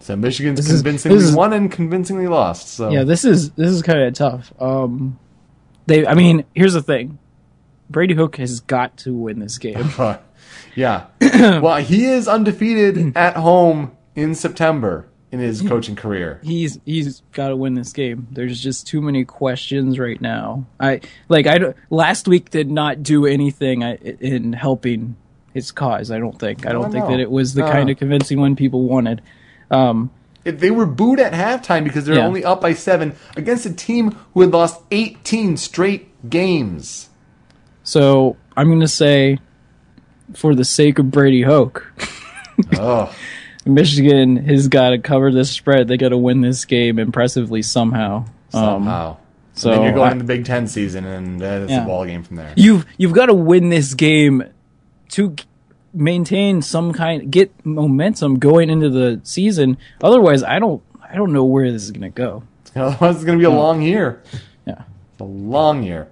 [0.00, 2.68] So Michigan's This is- convincingly this is- won and convincingly lost.
[2.68, 4.52] So Yeah, this is this is kind of tough.
[4.60, 5.16] Um,
[5.86, 7.18] they, I mean, here's the thing:
[7.90, 9.90] Brady Hoke has got to win this game.
[10.74, 11.06] yeah.
[11.20, 16.38] well, he is undefeated at home in September in his coaching career.
[16.42, 18.26] he's he's got to win this game.
[18.30, 20.66] There's just too many questions right now.
[20.78, 25.16] I like I don't- last week did not do anything in helping
[25.54, 26.10] his cause.
[26.10, 26.66] I don't think.
[26.66, 27.12] I don't think no.
[27.12, 27.70] that it was the No.
[27.70, 29.22] kind of convincing one people wanted.
[29.70, 30.10] Um,
[30.44, 32.26] they were booed at halftime because they're Yeah.
[32.26, 37.08] only up by seven against a team who had lost 18 straight games.
[37.84, 39.38] so I'm going to say,
[40.34, 41.92] for the sake of Brady Hoke,
[42.78, 43.14] oh,
[43.66, 45.88] Michigan has got to cover this spread.
[45.88, 48.24] They got to win this game impressively somehow.
[48.54, 49.16] Um, somehow.
[49.54, 51.84] so then you're going I- in the Big Ten season, and uh, it's Yeah.
[51.84, 52.52] a ball game from there.
[52.56, 54.42] you've you've got to win this game
[55.10, 55.34] to
[55.94, 61.44] maintain some kind get momentum going into the season otherwise i don't i don't know
[61.44, 62.42] where this is going to go
[62.76, 64.22] Otherwise, it's going to be a long year.
[64.66, 66.08] yeah It's a long year.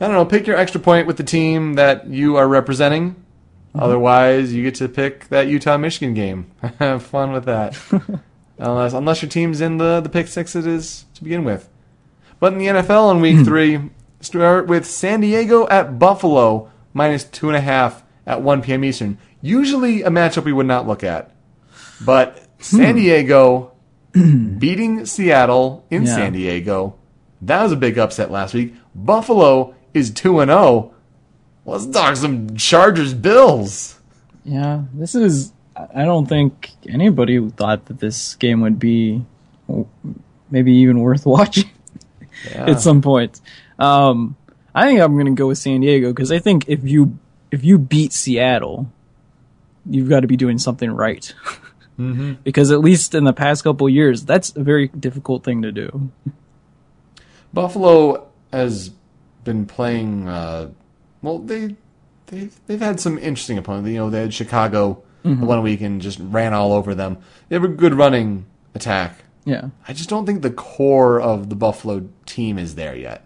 [0.00, 0.24] I don't know.
[0.24, 3.14] Pick your extra point with the team that you are representing.
[3.14, 3.80] Mm-hmm.
[3.80, 6.52] Otherwise, you get to pick that Utah Michigan game.
[6.78, 7.76] Have fun with that.
[8.58, 11.68] unless unless your team's in the the pick six it is to begin with.
[12.38, 17.48] But in the NFL in week three, start with San Diego at Buffalo minus two
[17.48, 18.84] and a half at one p.m.
[18.84, 19.18] Eastern.
[19.40, 21.30] Usually a matchup we would not look at,
[22.04, 23.72] but San Diego
[24.12, 26.14] beating Seattle in Yeah.
[26.16, 26.96] San Diego.
[27.42, 28.74] That was a big upset last week.
[28.94, 30.92] Buffalo is 2 and 0.
[31.64, 33.98] Let's talk some Chargers Bills.
[34.44, 35.52] yeah this is
[35.94, 39.24] i don't think anybody thought that this game would be
[40.50, 41.68] maybe even worth watching
[42.54, 43.40] at some point
[43.80, 44.36] um
[44.74, 47.18] i think i'm going to go with san diego because i think if you
[47.56, 48.90] if you beat seattle
[49.88, 51.34] you've got to be doing something right
[52.44, 56.10] because at least in the past couple years that's a very difficult thing to do
[57.52, 58.90] Buffalo has
[59.44, 60.68] been playing uh,
[61.22, 61.74] well they
[62.26, 63.88] they they've had some interesting opponents.
[63.88, 67.18] You know, they had Chicago one week and just ran all over them.
[67.48, 69.24] They have a good running attack.
[69.44, 73.25] yeah I just don't think the core of the Buffalo team is there yet.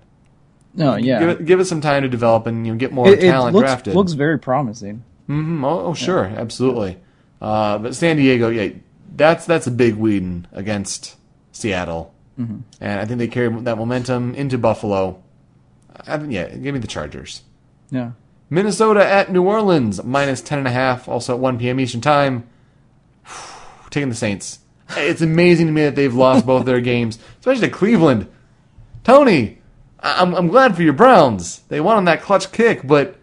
[0.74, 3.08] No yeah Give it give it some time to develop and you know, get more
[3.08, 3.94] it, it talent looks, drafted.
[3.94, 6.98] looks very promising Mm, oh, oh, sure, absolutely.
[7.40, 8.70] Uh, but San Diego, yeah,
[9.14, 11.16] that's that's a big win against
[11.52, 15.22] Seattle, and I think they carry that momentum into Buffalo.
[16.04, 17.42] I yeah, give me the Chargers.
[17.90, 18.12] yeah
[18.48, 21.78] Minnesota at New Orleans minus ten and a half, also at one p.m.
[21.78, 22.48] Eastern time.
[23.90, 24.58] Taking the Saints.
[24.96, 28.26] It's amazing to me that they've lost both their games, especially to Cleveland.
[29.04, 29.59] Tony,
[30.02, 31.60] I- I'm I'm glad for your Browns.
[31.68, 33.16] They won on that clutch kick, but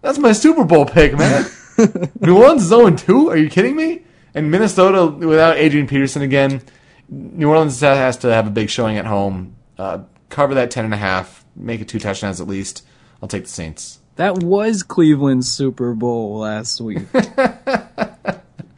[0.00, 1.46] that's my Super Bowl pick, man.
[2.20, 3.30] New Orleans is 0 2?
[3.30, 4.02] Are you kidding me?
[4.34, 6.62] And Minnesota, without Adrian Peterson again,
[7.08, 9.56] New Orleans has to have a big showing at home.
[9.78, 12.84] Uh, cover that 10.5, make it two touchdowns at least.
[13.22, 14.00] I'll take the Saints.
[14.16, 17.02] That was Cleveland's Super Bowl last week.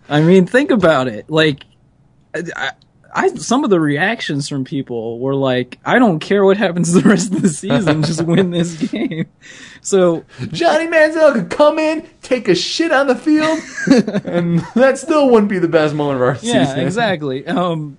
[0.09, 1.29] I mean, think about it.
[1.31, 1.65] Like,
[2.35, 2.73] I,
[3.15, 7.01] I, some of the reactions from people were like, "I don't care what happens the
[7.09, 9.27] rest of the season, just win this game."
[9.81, 13.59] So, Johnny Manziel could come in, take a shit on the field,
[14.25, 16.81] and that still wouldn't be the best moment of our yeah, season.
[16.81, 17.47] exactly.
[17.47, 17.99] Um,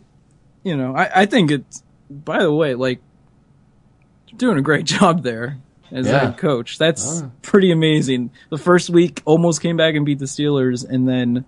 [0.63, 1.81] you know, I, I think it's.
[2.09, 2.99] By the way, like,
[4.35, 5.57] doing a great job there
[5.91, 6.19] as Yeah.
[6.19, 6.77] head coach.
[6.77, 7.29] That's Ah.
[7.41, 8.31] pretty amazing.
[8.49, 11.45] The first week almost came back and beat the Steelers, and then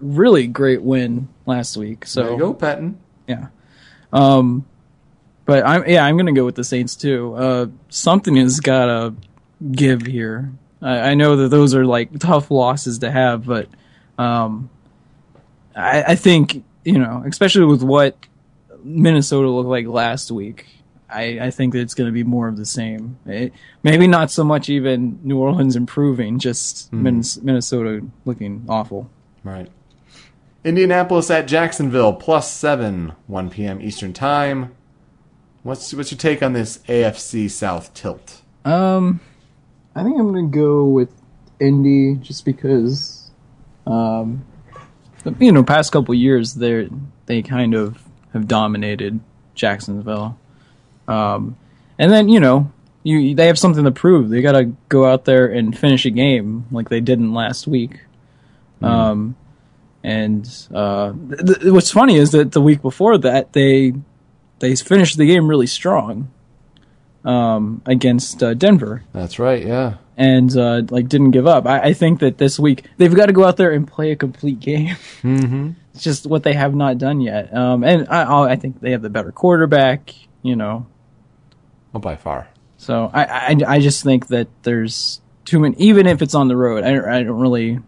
[0.00, 2.06] really great win last week.
[2.06, 2.94] So There you go, Pettine.
[3.26, 3.46] yeah.
[4.12, 4.66] Um,
[5.44, 7.34] but I'm yeah, I'm gonna go with the Saints too.
[7.34, 9.14] Uh, something has gotta
[9.72, 10.52] give here.
[10.82, 13.68] I, I know that those are like tough losses to have, but
[14.18, 14.70] um,
[15.74, 18.16] I, I think you know, especially with what
[18.84, 20.66] Minnesota looked like last week.
[21.08, 23.16] I, I think that it's going to be more of the same.
[23.26, 23.52] It,
[23.84, 29.08] maybe not so much even New Orleans improving, just Minnes- Minnesota looking awful.
[29.44, 29.68] Right.
[30.66, 33.80] Indianapolis at Jacksonville, plus seven, 1 p.m.
[33.80, 34.74] Eastern Time.
[35.62, 38.42] What's what's your take on this AFC South tilt?
[38.64, 39.20] Um,
[39.94, 41.08] I think I'm gonna go with
[41.60, 43.30] Indy just because,
[43.86, 44.44] um,
[45.22, 46.88] the, you know, past couple years they
[47.26, 48.02] they kind of
[48.32, 49.20] have dominated
[49.54, 50.36] Jacksonville.
[51.06, 51.56] Um,
[51.96, 52.72] and then you know
[53.04, 54.30] you they have something to prove.
[54.30, 58.00] They got to go out there and finish a game like they didn't last week.
[58.82, 59.36] Um,
[60.06, 63.92] and uh, th- th- what's funny is that the week before that they
[64.60, 66.30] they finished the game really strong
[67.24, 69.94] um, against uh, Denver That's right, yeah.
[70.16, 71.66] and uh, like didn't give up.
[71.66, 74.16] I, I think that this week they've got to go out there and play a
[74.16, 74.96] complete game.
[75.22, 75.70] Mm-hmm.
[75.92, 77.52] it's just what they have not done yet.
[77.52, 80.14] Um, and I, I think they have the better quarterback.
[80.42, 80.86] You know,
[81.92, 82.46] Well, by far.
[82.76, 85.74] so I, I I just think that there's too many.
[85.78, 87.80] Even if it's on the road, I I don't really.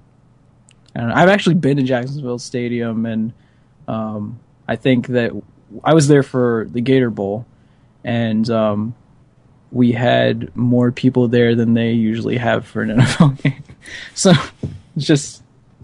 [0.95, 1.15] I don't know.
[1.15, 3.33] I've actually been to Jacksonville Stadium, and
[3.87, 5.33] um, I think that
[5.85, 7.47] I was there for the Gator Bowl,
[8.05, 8.95] and um,
[9.71, 13.63] we had more people there than they usually have for an NFL game.
[14.15, 14.33] so,
[14.97, 15.43] just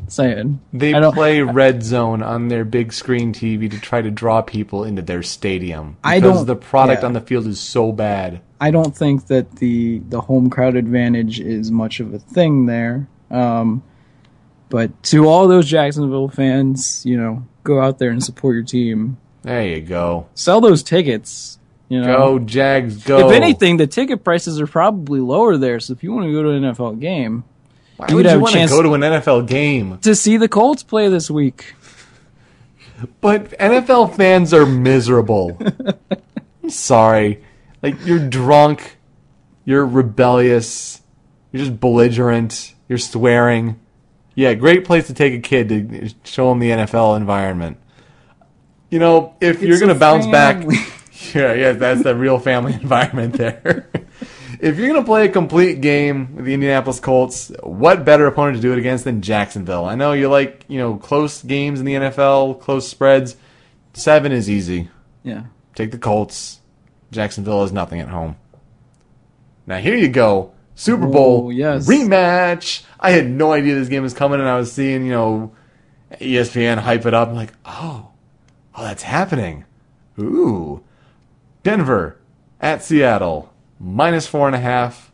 [0.08, 0.60] saying.
[0.72, 5.02] They play red zone on their big screen TV to try to draw people into
[5.02, 7.06] their stadium I don't- the product yeah.
[7.06, 8.40] on the field is so bad.
[8.60, 13.08] I don't think that the the home crowd advantage is much of a thing there.
[13.30, 13.82] Um,
[14.68, 19.18] but to all those Jacksonville fans, you know, go out there and support your team.
[19.42, 20.26] There you go.
[20.34, 21.58] Sell those tickets.
[21.88, 23.28] You know, Go Jags, go.
[23.28, 25.80] if anything, the ticket prices are probably lower there.
[25.80, 27.44] So if you want to go to an NFL game
[27.96, 29.98] why you would you want to go to an NFL game?
[29.98, 31.74] to see the Colts play this week,
[33.20, 35.58] But NFL fans are miserable.
[36.62, 37.44] I'm sorry.
[37.82, 38.96] Like you're drunk,
[39.64, 41.02] you're rebellious,
[41.52, 43.78] you're just belligerent, you're swearing.
[44.34, 47.78] Yeah, great place to take a kid to show him the NFL environment.
[48.90, 50.76] You know, if you're going to bounce family.
[50.76, 50.88] back,
[51.34, 53.88] yeah, yeah, that's the real family environment there.
[54.60, 58.56] if you're going to play a complete game with the Indianapolis Colts, what better opponent
[58.56, 59.84] to do it against than Jacksonville?
[59.84, 63.36] I know you like, you know, close games in the NFL, close spreads.
[63.94, 64.88] Seven is easy.
[65.22, 65.44] yeah.
[65.74, 66.60] Take the Colts.
[67.10, 68.36] Jacksonville is nothing at home.
[69.66, 70.53] Now here you go.
[70.74, 71.88] Super Bowl yes.
[71.88, 72.82] rematch.
[72.98, 75.52] I had no idea this game was coming, and I was seeing, you know,
[76.12, 77.28] ESPN hype it up.
[77.28, 78.10] I'm like, oh,
[78.74, 79.64] oh, that's happening.
[80.18, 80.82] Ooh,
[81.62, 82.18] Denver
[82.60, 85.12] at Seattle minus four and a half,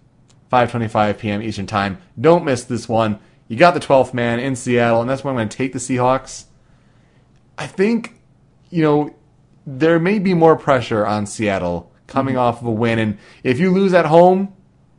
[0.53, 1.43] 5:25 p.m.
[1.43, 1.99] Eastern Time.
[2.21, 3.19] Don't miss this one.
[3.49, 5.79] You got the 12th man in Seattle, and that's why I'm going to take the
[5.79, 6.45] Seahawks.
[7.59, 8.21] I think,
[8.71, 9.15] you know,
[9.67, 12.43] there may be more pressure on Seattle coming mm-hmm.
[12.43, 12.99] off of a win.
[12.99, 14.55] And if you lose at home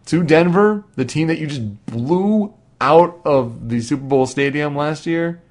[0.06, 5.06] to Denver, the team that you just blew out of the Super Bowl stadium last
[5.06, 5.42] year,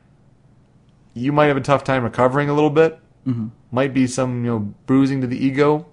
[1.14, 2.98] you might have a tough time recovering a little bit.
[3.26, 3.48] Mm-hmm.
[3.70, 5.86] Might be some, you know, bruising to the ego.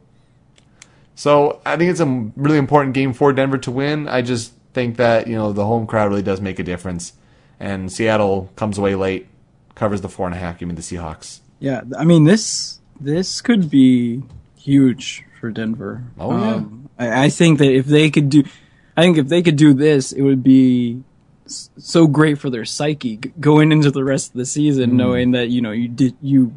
[1.16, 2.05] So I think it's a
[2.36, 4.08] really important game for Denver to win.
[4.08, 7.14] I just think that, you know, the home crowd really does make a difference.
[7.60, 9.28] And Seattle comes away late,
[9.76, 11.39] covers the four and a half, give me the Seahawks.
[11.60, 14.22] Yeah, I mean this this could be
[14.58, 16.03] huge for Denver.
[16.20, 16.55] Oh, yeah.
[16.55, 18.43] Um, Um, I, I think that if they could do,
[18.95, 21.03] I think if they could do this, it would be
[21.45, 24.93] so great for their psyche g- going into the rest of the season, Mm.
[24.93, 26.53] knowing that you know you did you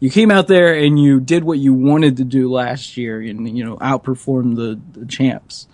[0.00, 3.56] you came out there and you did what you wanted to do last year, and
[3.56, 5.66] you know outperformed the, the champs.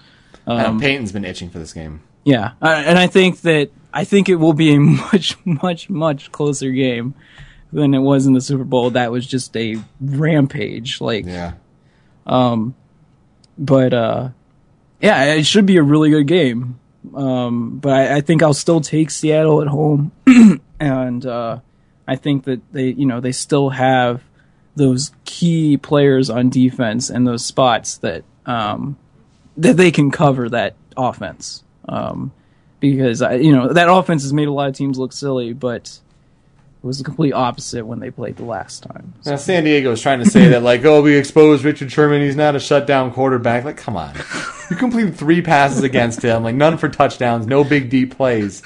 [0.46, 2.00] Um, Peyton's been itching for this game.
[2.24, 6.32] Yeah, uh, and I think that I think it will be a much, much, much
[6.32, 7.14] closer game
[7.72, 8.90] than it was in the Super Bowl.
[8.90, 11.00] That was just a rampage.
[11.02, 11.52] Like, Yeah.
[13.59, 14.28] But uh,
[15.00, 16.78] yeah, it should be a really good game.
[17.14, 20.12] Um, but I, I think I'll still take Seattle at home,
[20.80, 21.61] and uh,
[22.09, 24.22] I think that they, you know, they still have
[24.76, 28.96] those key players on defense and those spots that um,
[29.57, 31.62] that they can cover that offense.
[31.86, 32.32] Um,
[32.80, 36.00] because I, you know that offense has made a lot of teams look silly, but
[36.85, 39.14] it was the complete opposite when they played the last time.
[39.24, 42.20] Now San Diego is trying to say that like, oh, we exposed Richard Sherman.
[42.20, 43.64] He's not a shutdown quarterback.
[43.64, 44.14] Like, come on,
[44.68, 48.62] you completed three passes against him, like none for touchdowns, no big deep plays.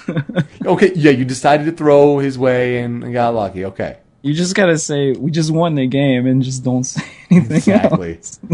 [0.66, 3.64] Okay, yeah, you decided to throw his way and, and got lucky.
[3.66, 7.56] Okay, You just gotta say we just won the game and just don't say anything
[7.56, 8.16] exactly.
[8.16, 8.40] else.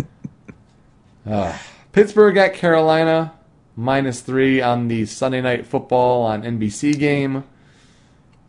[1.27, 1.57] Uh,
[1.93, 3.33] Pittsburgh at Carolina,
[3.77, 7.45] minus three on the Sunday night football on NBC game.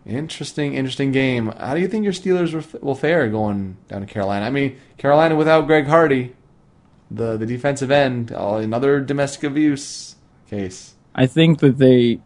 [0.06, 1.48] Interesting, interesting game.
[1.58, 4.46] How do you think your Steelers will- fare going down to Carolina?
[4.46, 6.36] I mean, Carolina without Greg Hardy,
[7.10, 10.16] the the defensive end, another domestic abuse
[10.50, 10.94] case.
[11.16, 12.20] I think that they,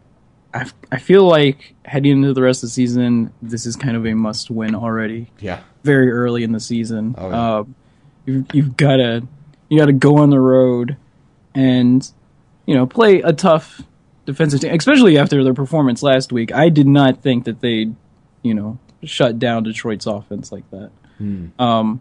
[0.52, 4.04] I, I feel like heading into the rest of the season, this is kind of
[4.04, 5.30] a must win already.
[5.40, 7.36] Yeah, Very early in the season, Oh, yeah.
[7.58, 7.64] uh,
[8.26, 9.22] you've, you've gotta
[9.70, 10.96] you gotta go on the road
[11.54, 12.10] and
[12.66, 13.80] you know play a tough
[14.26, 16.52] defensive team, especially after their performance last week.
[16.52, 17.94] I did not think that they'd
[18.42, 20.90] you know shut down Detroit's offense like that.
[21.58, 22.00] Um,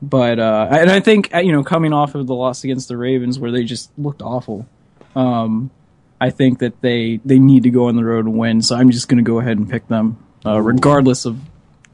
[0.00, 2.96] but uh, and I think uh, you know coming off of the loss against the
[2.96, 4.66] Ravens where they just looked awful.
[5.14, 5.70] Um,
[6.20, 8.62] I think that they they need to go on the road and win.
[8.62, 11.38] So I'm just going to go ahead and pick them, uh, regardless of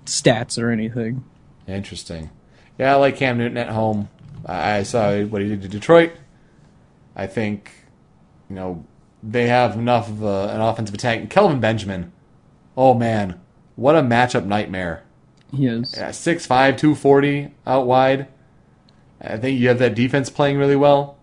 [0.04, 1.24] stats or anything.
[1.66, 2.30] interesting.
[2.78, 4.08] Yeah, I like Cam Newton at home.
[4.44, 6.12] I saw what he did to Detroit.
[7.14, 7.70] I think,
[8.48, 8.84] you know,
[9.22, 11.30] they have enough of a, an offensive attack.
[11.30, 12.12] Kelvin Benjamin,
[12.76, 13.40] oh man,
[13.76, 15.04] what a matchup nightmare.
[15.54, 15.94] He is.
[15.96, 18.28] Yeah, 6'5", 240 out wide.
[19.20, 21.18] I think you have that defense playing really well.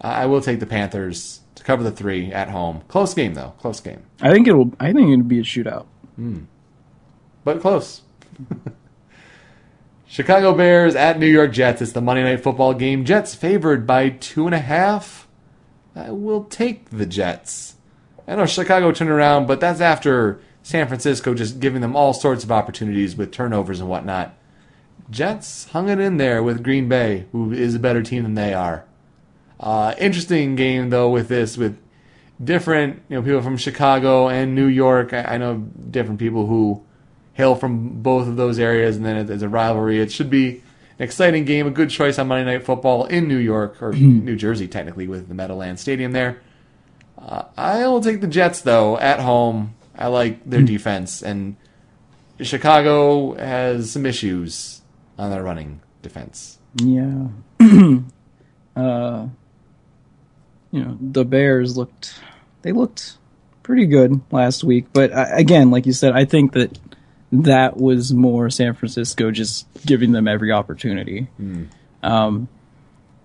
[0.00, 2.82] I will take the Panthers to cover the three at home.
[2.88, 3.54] Close game though.
[3.58, 4.72] Close game, I think it'll.
[4.80, 5.86] I think it'll be a shootout.
[6.16, 6.40] Hmm.
[7.44, 8.02] but close.
[10.06, 11.80] Chicago Bears at New York Jets.
[11.80, 13.04] It's the Monday Night Football game.
[13.04, 15.21] Jets favored by two and a half.
[15.94, 17.76] I will take the Jets.
[18.26, 22.44] I know Chicago turned around, but that's after San Francisco just giving them all sorts
[22.44, 24.34] of opportunities with turnovers and whatnot.
[25.10, 28.54] Jets hung it in there with Green Bay, who is a better team than they
[28.54, 28.84] are.
[29.60, 31.78] Uh, interesting game though with this, with
[32.42, 35.12] different you know people from Chicago and New York.
[35.12, 36.82] I, I know different people who
[37.34, 40.62] hail from both of those areas, and then it- as a rivalry, it should be
[40.98, 44.36] an exciting game, a good choice on Monday Night Football in New York or New
[44.36, 46.40] Jersey, technically with the Meadowlands Stadium there.
[47.18, 49.74] Uh, I will take the Jets though at home.
[49.96, 51.56] I like their defense, and
[52.40, 54.80] Chicago has some issues
[55.18, 56.58] on their running defense.
[56.76, 57.28] Yeah.
[57.60, 59.26] uh,
[60.70, 62.14] you know, the Bears looked
[62.62, 63.18] they looked
[63.62, 66.78] pretty good last week, but I, again, like you said, I think that
[67.32, 71.28] that was more San Francisco just giving them every opportunity.
[72.02, 72.48] Um,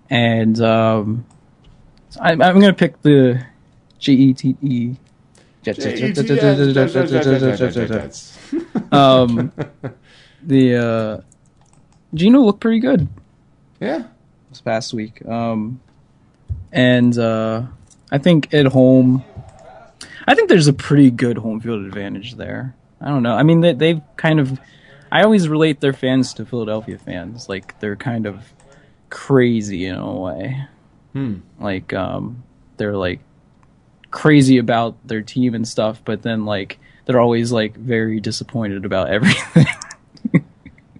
[0.08, 1.26] and um,
[2.20, 3.44] I, I'm going to pick the
[3.98, 4.94] G E T E.
[8.90, 9.52] Um,
[10.42, 11.20] the uh,
[12.14, 13.08] Geno looked pretty good
[13.80, 14.04] Yeah,
[14.48, 15.24] this past week.
[15.26, 15.80] Um,
[16.72, 17.64] and uh,
[18.10, 19.24] I think at home,
[20.26, 22.74] I think there's a pretty good home field advantage there.
[23.00, 23.34] I don't know.
[23.34, 24.58] I mean, they, they've kind of.
[25.10, 27.48] I always relate their fans to Philadelphia fans.
[27.48, 28.52] Like they're kind of
[29.08, 30.66] crazy in a way.
[31.12, 31.36] Hmm.
[31.58, 32.42] Like um,
[32.76, 33.20] they're like
[34.10, 39.08] crazy about their team and stuff, but then like they're always like very disappointed about
[39.10, 39.66] everything.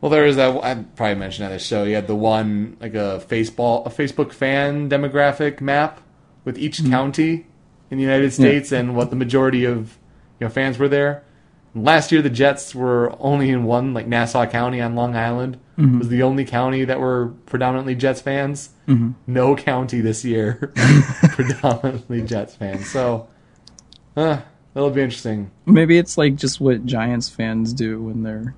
[0.00, 0.64] Well, there is that.
[0.64, 1.84] I probably mentioned at the show.
[1.84, 6.00] You had the one like a Facebook a Facebook fan demographic map
[6.44, 7.46] with each county
[7.90, 9.98] in the United States and what the majority of
[10.38, 11.24] you know fans were there.
[11.82, 15.98] Last year, the Jets were only in one, like Nassau County on Long Island, mm-hmm.
[15.98, 18.70] was the only county that were predominantly Jets fans.
[18.86, 19.12] Mm-hmm.
[19.26, 20.72] No county this year
[21.30, 22.90] predominantly Jets fans.
[22.90, 23.28] So,
[24.16, 24.40] uh,
[24.74, 25.50] that'll be interesting.
[25.66, 28.54] Maybe it's like just what Giants fans do when they're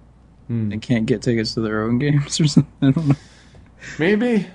[0.49, 0.69] hmm.
[0.69, 2.73] they can't get tickets to their own games or something.
[2.83, 3.17] I don't know.
[3.99, 4.47] Maybe,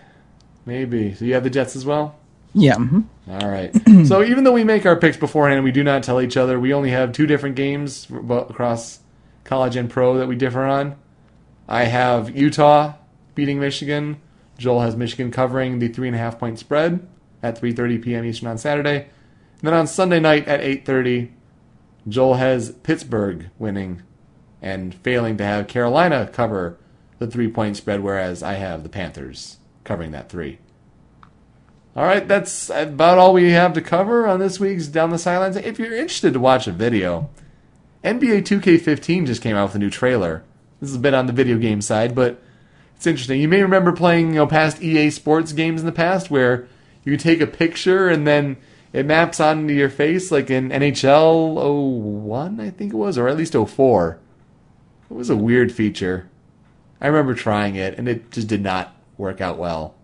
[0.66, 1.14] maybe.
[1.16, 2.16] So you have the Jets as well.
[2.56, 2.76] Yeah.
[2.76, 3.06] mhm.
[3.28, 3.72] All right.
[4.08, 6.60] so even though we make our picks beforehand, we do not tell each other.
[6.60, 9.00] We only have two different games across
[9.44, 10.96] college and pro that we differ on.
[11.68, 12.94] I have Utah
[13.36, 14.22] beating Michigan.
[14.58, 17.06] Joel has Michigan covering the three and a half point spread
[17.44, 18.26] at 3:30 p.m.
[18.26, 19.08] Eastern on Saturday.
[19.60, 21.32] And then on Sunday night at 8:30,
[22.08, 24.02] Joel has Pittsburgh winning
[24.62, 26.78] and failing to have Carolina cover
[27.20, 30.60] the three point spread, whereas I have the Panthers covering that three.
[31.96, 35.56] All right, that's about all we have to cover on this week's Down the Sidelines.
[35.56, 37.30] If you're interested to watch a video,
[38.04, 40.44] NBA 2K15 just came out with a new trailer.
[40.82, 42.42] This is a bit on the video game side, but
[42.98, 43.40] it's interesting.
[43.40, 46.68] You may remember playing, you know, past EA Sports games in the past where
[47.06, 48.58] you take a picture and then
[48.92, 51.56] it maps onto your face, like in NHL
[52.26, 54.20] 01, I think it was, or at least 04.
[55.10, 56.30] It was a weird feature.
[57.00, 59.96] I remember trying it, and it just did not work out well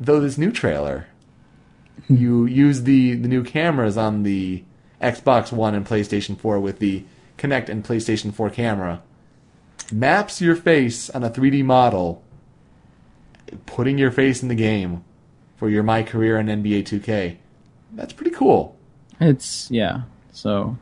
[0.00, 1.06] though this new trailer
[2.08, 4.64] you use the the new cameras on the
[5.00, 7.04] Xbox One and PlayStation 4 with the
[7.38, 9.02] Kinect and PlayStation 4 camera
[9.92, 12.22] maps your face on a 3D model
[13.66, 15.04] putting your face in the game
[15.56, 17.36] for your my career in NBA 2K
[17.92, 18.76] that's pretty cool
[19.20, 20.02] It's yeah.
[20.32, 20.78] So,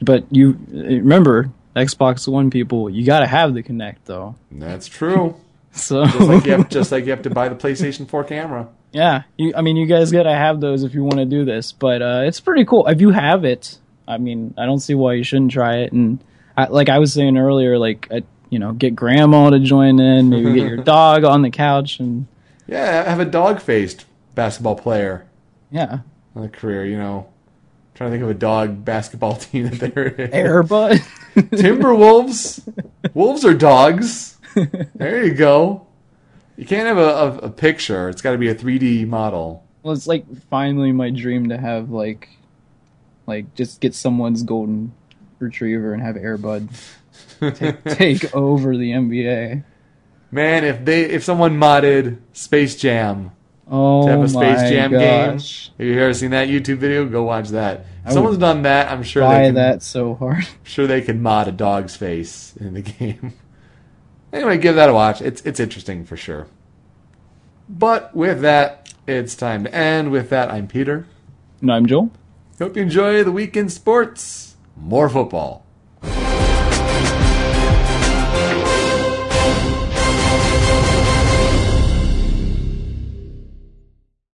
[0.00, 4.36] but you remember Xbox One people, you got to have the Kinect though.
[4.50, 5.36] that's true
[5.74, 8.68] So just like you have just like you have to buy the PlayStation 4 camera
[8.94, 11.44] yeah, you, I mean, you guys got to have those if you want to do
[11.44, 11.72] this.
[11.72, 13.78] But uh, it's pretty cool if you have it.
[14.06, 15.92] I mean, I don't see why you shouldn't try it.
[15.92, 16.22] And
[16.56, 18.20] I, like I was saying earlier, like uh,
[18.50, 22.28] you know, get grandma to join in, maybe get your dog on the couch, and
[22.68, 25.26] yeah I have a dog-faced basketball player
[25.70, 25.98] yeah,
[26.34, 27.28] on a career you know
[27.94, 30.98] trying to think of a dog basketball team that there is Airbud.
[31.34, 32.62] Timberwolves.
[33.12, 34.33] Wolves are dogs.
[34.94, 35.86] There you go.
[36.56, 38.08] You can't have a, a, a picture.
[38.08, 39.64] It's got to be a 3D model.
[39.82, 42.28] well, it's like finally my dream to have like,
[43.26, 44.92] like just get someone's golden
[45.40, 46.68] retriever and have Airbud
[47.56, 49.64] take, take over the NBA.
[50.30, 53.32] Man, if they if someone modded Space Jam
[53.70, 55.68] Oh to have a oh Space my Jam gosh.
[55.68, 57.06] game, have you ever seen that YouTube video?
[57.06, 57.86] Go watch that.
[58.06, 60.46] If someone's done that, I'm sure Buy they can, that so hard.
[60.62, 63.32] sure they can mod a dog's face in the game.
[64.34, 65.22] Anyway, give that a watch.
[65.22, 66.46] It's it's interesting for sure.
[67.68, 70.10] But with that, it's time to end.
[70.10, 71.06] With that, I'm Peter.
[71.60, 72.10] And I'm Joel.
[72.58, 74.56] Hope you enjoy the weekend sports.
[74.76, 75.63] More football.